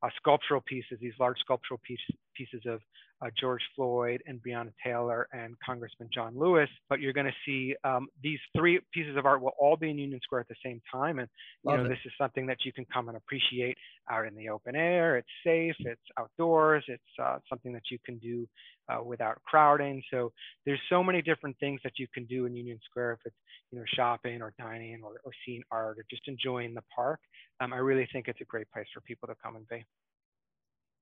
uh, 0.03 0.09
sculptural 0.17 0.63
pieces, 0.67 0.99
these 1.01 1.13
large 1.19 1.39
sculptural 1.41 1.81
piece, 1.87 2.01
pieces 2.35 2.63
of 2.67 2.81
uh, 3.23 3.29
George 3.39 3.63
Floyd 3.75 4.23
and 4.27 4.41
Breonna 4.43 4.73
Taylor 4.85 5.29
and 5.33 5.55
Congressman 5.65 6.09
John 6.13 6.35
Lewis. 6.37 6.69
But 6.89 7.01
you're 7.01 7.13
going 7.13 7.27
to 7.27 7.33
see 7.45 7.75
um, 7.85 8.09
these 8.23 8.39
three 8.57 8.81
pieces 8.93 9.17
of 9.17 9.27
art 9.27 9.41
will 9.41 9.55
all 9.59 9.77
be 9.77 9.91
in 9.91 9.99
Union 9.99 10.21
Square 10.23 10.43
at 10.43 10.49
the 10.49 10.57
same 10.65 10.81
time. 10.93 11.19
And 11.19 11.29
you 11.65 11.71
Love 11.71 11.81
know, 11.81 11.87
it. 11.87 11.89
this 11.91 11.99
is 12.05 12.13
something 12.19 12.47
that 12.47 12.59
you 12.65 12.73
can 12.73 12.87
come 12.93 13.09
and 13.09 13.17
appreciate 13.17 13.77
out 14.11 14.27
in 14.27 14.35
the 14.35 14.49
open 14.49 14.77
air. 14.77 15.17
It's 15.17 15.29
safe, 15.45 15.75
it's 15.81 16.01
outdoors, 16.19 16.85
it's 16.89 17.03
uh, 17.23 17.39
something 17.49 17.73
that 17.73 17.91
you 17.91 17.99
can 18.05 18.19
do 18.19 18.47
uh, 18.89 19.03
without 19.03 19.43
crowding. 19.45 20.03
So 20.11 20.33
there's 20.65 20.81
so 20.89 21.03
many 21.03 21.23
different 21.23 21.57
things 21.59 21.81
that 21.85 21.99
you 21.99 22.07
can 22.13 22.25
do 22.27 22.47
in 22.47 22.55
Union 22.55 22.79
Square 22.89 23.13
if 23.13 23.19
it's 23.25 23.37
you 23.73 23.79
know 23.79 23.85
shopping 23.95 24.43
or 24.43 24.53
dining 24.59 25.01
or, 25.03 25.21
or 25.25 25.33
seeing 25.45 25.63
art 25.71 25.99
or 25.99 26.05
just 26.11 26.23
enjoying 26.29 26.75
the 26.75 26.83
park. 26.95 27.21
Um, 27.61 27.73
I 27.73 27.79
really 27.79 28.09
think 28.13 28.29
it's 28.29 28.41
a 28.41 28.45
great 28.45 28.71
place 28.73 28.87
for 28.93 29.01
people 29.01 29.29
to 29.29 29.35
come 29.43 29.57
and 29.57 29.67
be. 29.69 29.85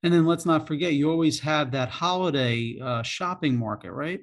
And 0.04 0.12
then 0.12 0.26
let's 0.26 0.44
not 0.44 0.66
forget, 0.66 0.92
you 0.92 1.10
always 1.10 1.40
have 1.40 1.70
that 1.70 1.88
holiday 1.88 2.78
uh, 2.80 3.02
shopping 3.02 3.56
market, 3.56 3.90
right? 3.90 4.20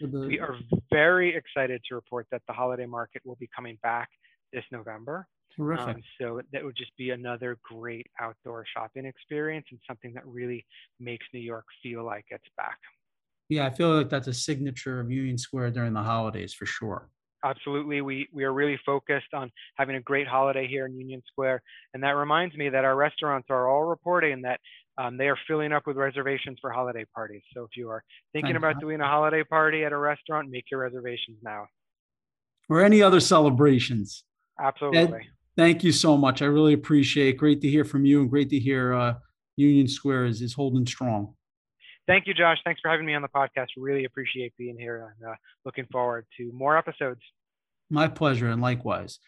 The... 0.00 0.20
We 0.26 0.40
are 0.40 0.56
very 0.90 1.36
excited 1.36 1.82
to 1.90 1.94
report 1.94 2.26
that 2.32 2.40
the 2.48 2.54
holiday 2.54 2.86
market 2.86 3.20
will 3.26 3.36
be 3.36 3.48
coming 3.54 3.78
back 3.82 4.08
this 4.54 4.64
November. 4.72 5.28
Terrific. 5.54 5.96
Um, 5.96 6.02
so 6.18 6.40
that 6.50 6.64
would 6.64 6.76
just 6.76 6.96
be 6.96 7.10
another 7.10 7.58
great 7.62 8.06
outdoor 8.20 8.64
shopping 8.74 9.04
experience 9.04 9.66
and 9.70 9.78
something 9.86 10.14
that 10.14 10.26
really 10.26 10.64
makes 10.98 11.26
New 11.34 11.40
York 11.40 11.66
feel 11.82 12.02
like 12.02 12.24
it's 12.30 12.48
back. 12.56 12.78
Yeah, 13.50 13.66
I 13.66 13.70
feel 13.70 13.94
like 13.94 14.08
that's 14.08 14.28
a 14.28 14.34
signature 14.34 14.98
of 14.98 15.10
Union 15.10 15.36
Square 15.36 15.72
during 15.72 15.92
the 15.92 16.02
holidays 16.02 16.54
for 16.54 16.64
sure 16.64 17.10
absolutely. 17.46 18.00
We, 18.00 18.28
we 18.32 18.44
are 18.44 18.52
really 18.52 18.78
focused 18.84 19.32
on 19.32 19.50
having 19.76 19.96
a 19.96 20.00
great 20.00 20.26
holiday 20.26 20.66
here 20.66 20.86
in 20.86 20.98
Union 20.98 21.22
Square. 21.26 21.62
And 21.94 22.02
that 22.02 22.16
reminds 22.16 22.56
me 22.56 22.68
that 22.68 22.84
our 22.84 22.96
restaurants 22.96 23.48
are 23.50 23.68
all 23.68 23.84
reporting 23.84 24.42
that 24.42 24.60
um, 24.98 25.16
they 25.16 25.28
are 25.28 25.38
filling 25.46 25.72
up 25.72 25.86
with 25.86 25.96
reservations 25.96 26.58
for 26.60 26.70
holiday 26.70 27.04
parties. 27.14 27.42
So 27.54 27.62
if 27.64 27.76
you 27.76 27.90
are 27.90 28.02
thinking 28.32 28.56
about 28.56 28.80
doing 28.80 29.00
a 29.00 29.06
holiday 29.06 29.44
party 29.44 29.84
at 29.84 29.92
a 29.92 29.96
restaurant, 29.96 30.50
make 30.50 30.64
your 30.70 30.80
reservations 30.80 31.38
now. 31.42 31.66
Or 32.68 32.82
any 32.82 33.02
other 33.02 33.20
celebrations. 33.20 34.24
Absolutely. 34.58 35.00
Ed, 35.00 35.14
thank 35.56 35.84
you 35.84 35.92
so 35.92 36.16
much. 36.16 36.42
I 36.42 36.46
really 36.46 36.72
appreciate 36.72 37.28
it. 37.28 37.36
Great 37.36 37.60
to 37.60 37.68
hear 37.68 37.84
from 37.84 38.04
you 38.04 38.22
and 38.22 38.30
great 38.30 38.50
to 38.50 38.58
hear 38.58 38.94
uh, 38.94 39.14
Union 39.56 39.86
Square 39.86 40.26
is, 40.26 40.40
is 40.40 40.54
holding 40.54 40.86
strong. 40.86 41.34
Thank 42.06 42.26
you, 42.26 42.34
Josh. 42.34 42.58
Thanks 42.64 42.80
for 42.80 42.90
having 42.90 43.04
me 43.04 43.14
on 43.14 43.22
the 43.22 43.28
podcast. 43.28 43.66
Really 43.76 44.04
appreciate 44.04 44.54
being 44.56 44.78
here 44.78 45.14
and 45.20 45.30
uh, 45.30 45.34
looking 45.64 45.86
forward 45.90 46.24
to 46.38 46.50
more 46.52 46.78
episodes. 46.78 47.20
My 47.90 48.08
pleasure, 48.08 48.48
and 48.48 48.62
likewise. 48.62 49.18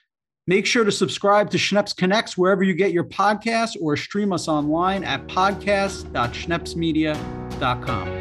Make 0.49 0.65
sure 0.65 0.83
to 0.83 0.91
subscribe 0.91 1.51
to 1.51 1.59
Schneps 1.59 1.95
Connects 1.95 2.39
wherever 2.39 2.63
you 2.63 2.73
get 2.73 2.93
your 2.93 3.05
podcasts 3.05 3.77
or 3.79 3.99
stream 3.99 4.33
us 4.33 4.49
online 4.49 5.05
at 5.05 5.27
podcast.schnepsmedia.com. 5.27 8.18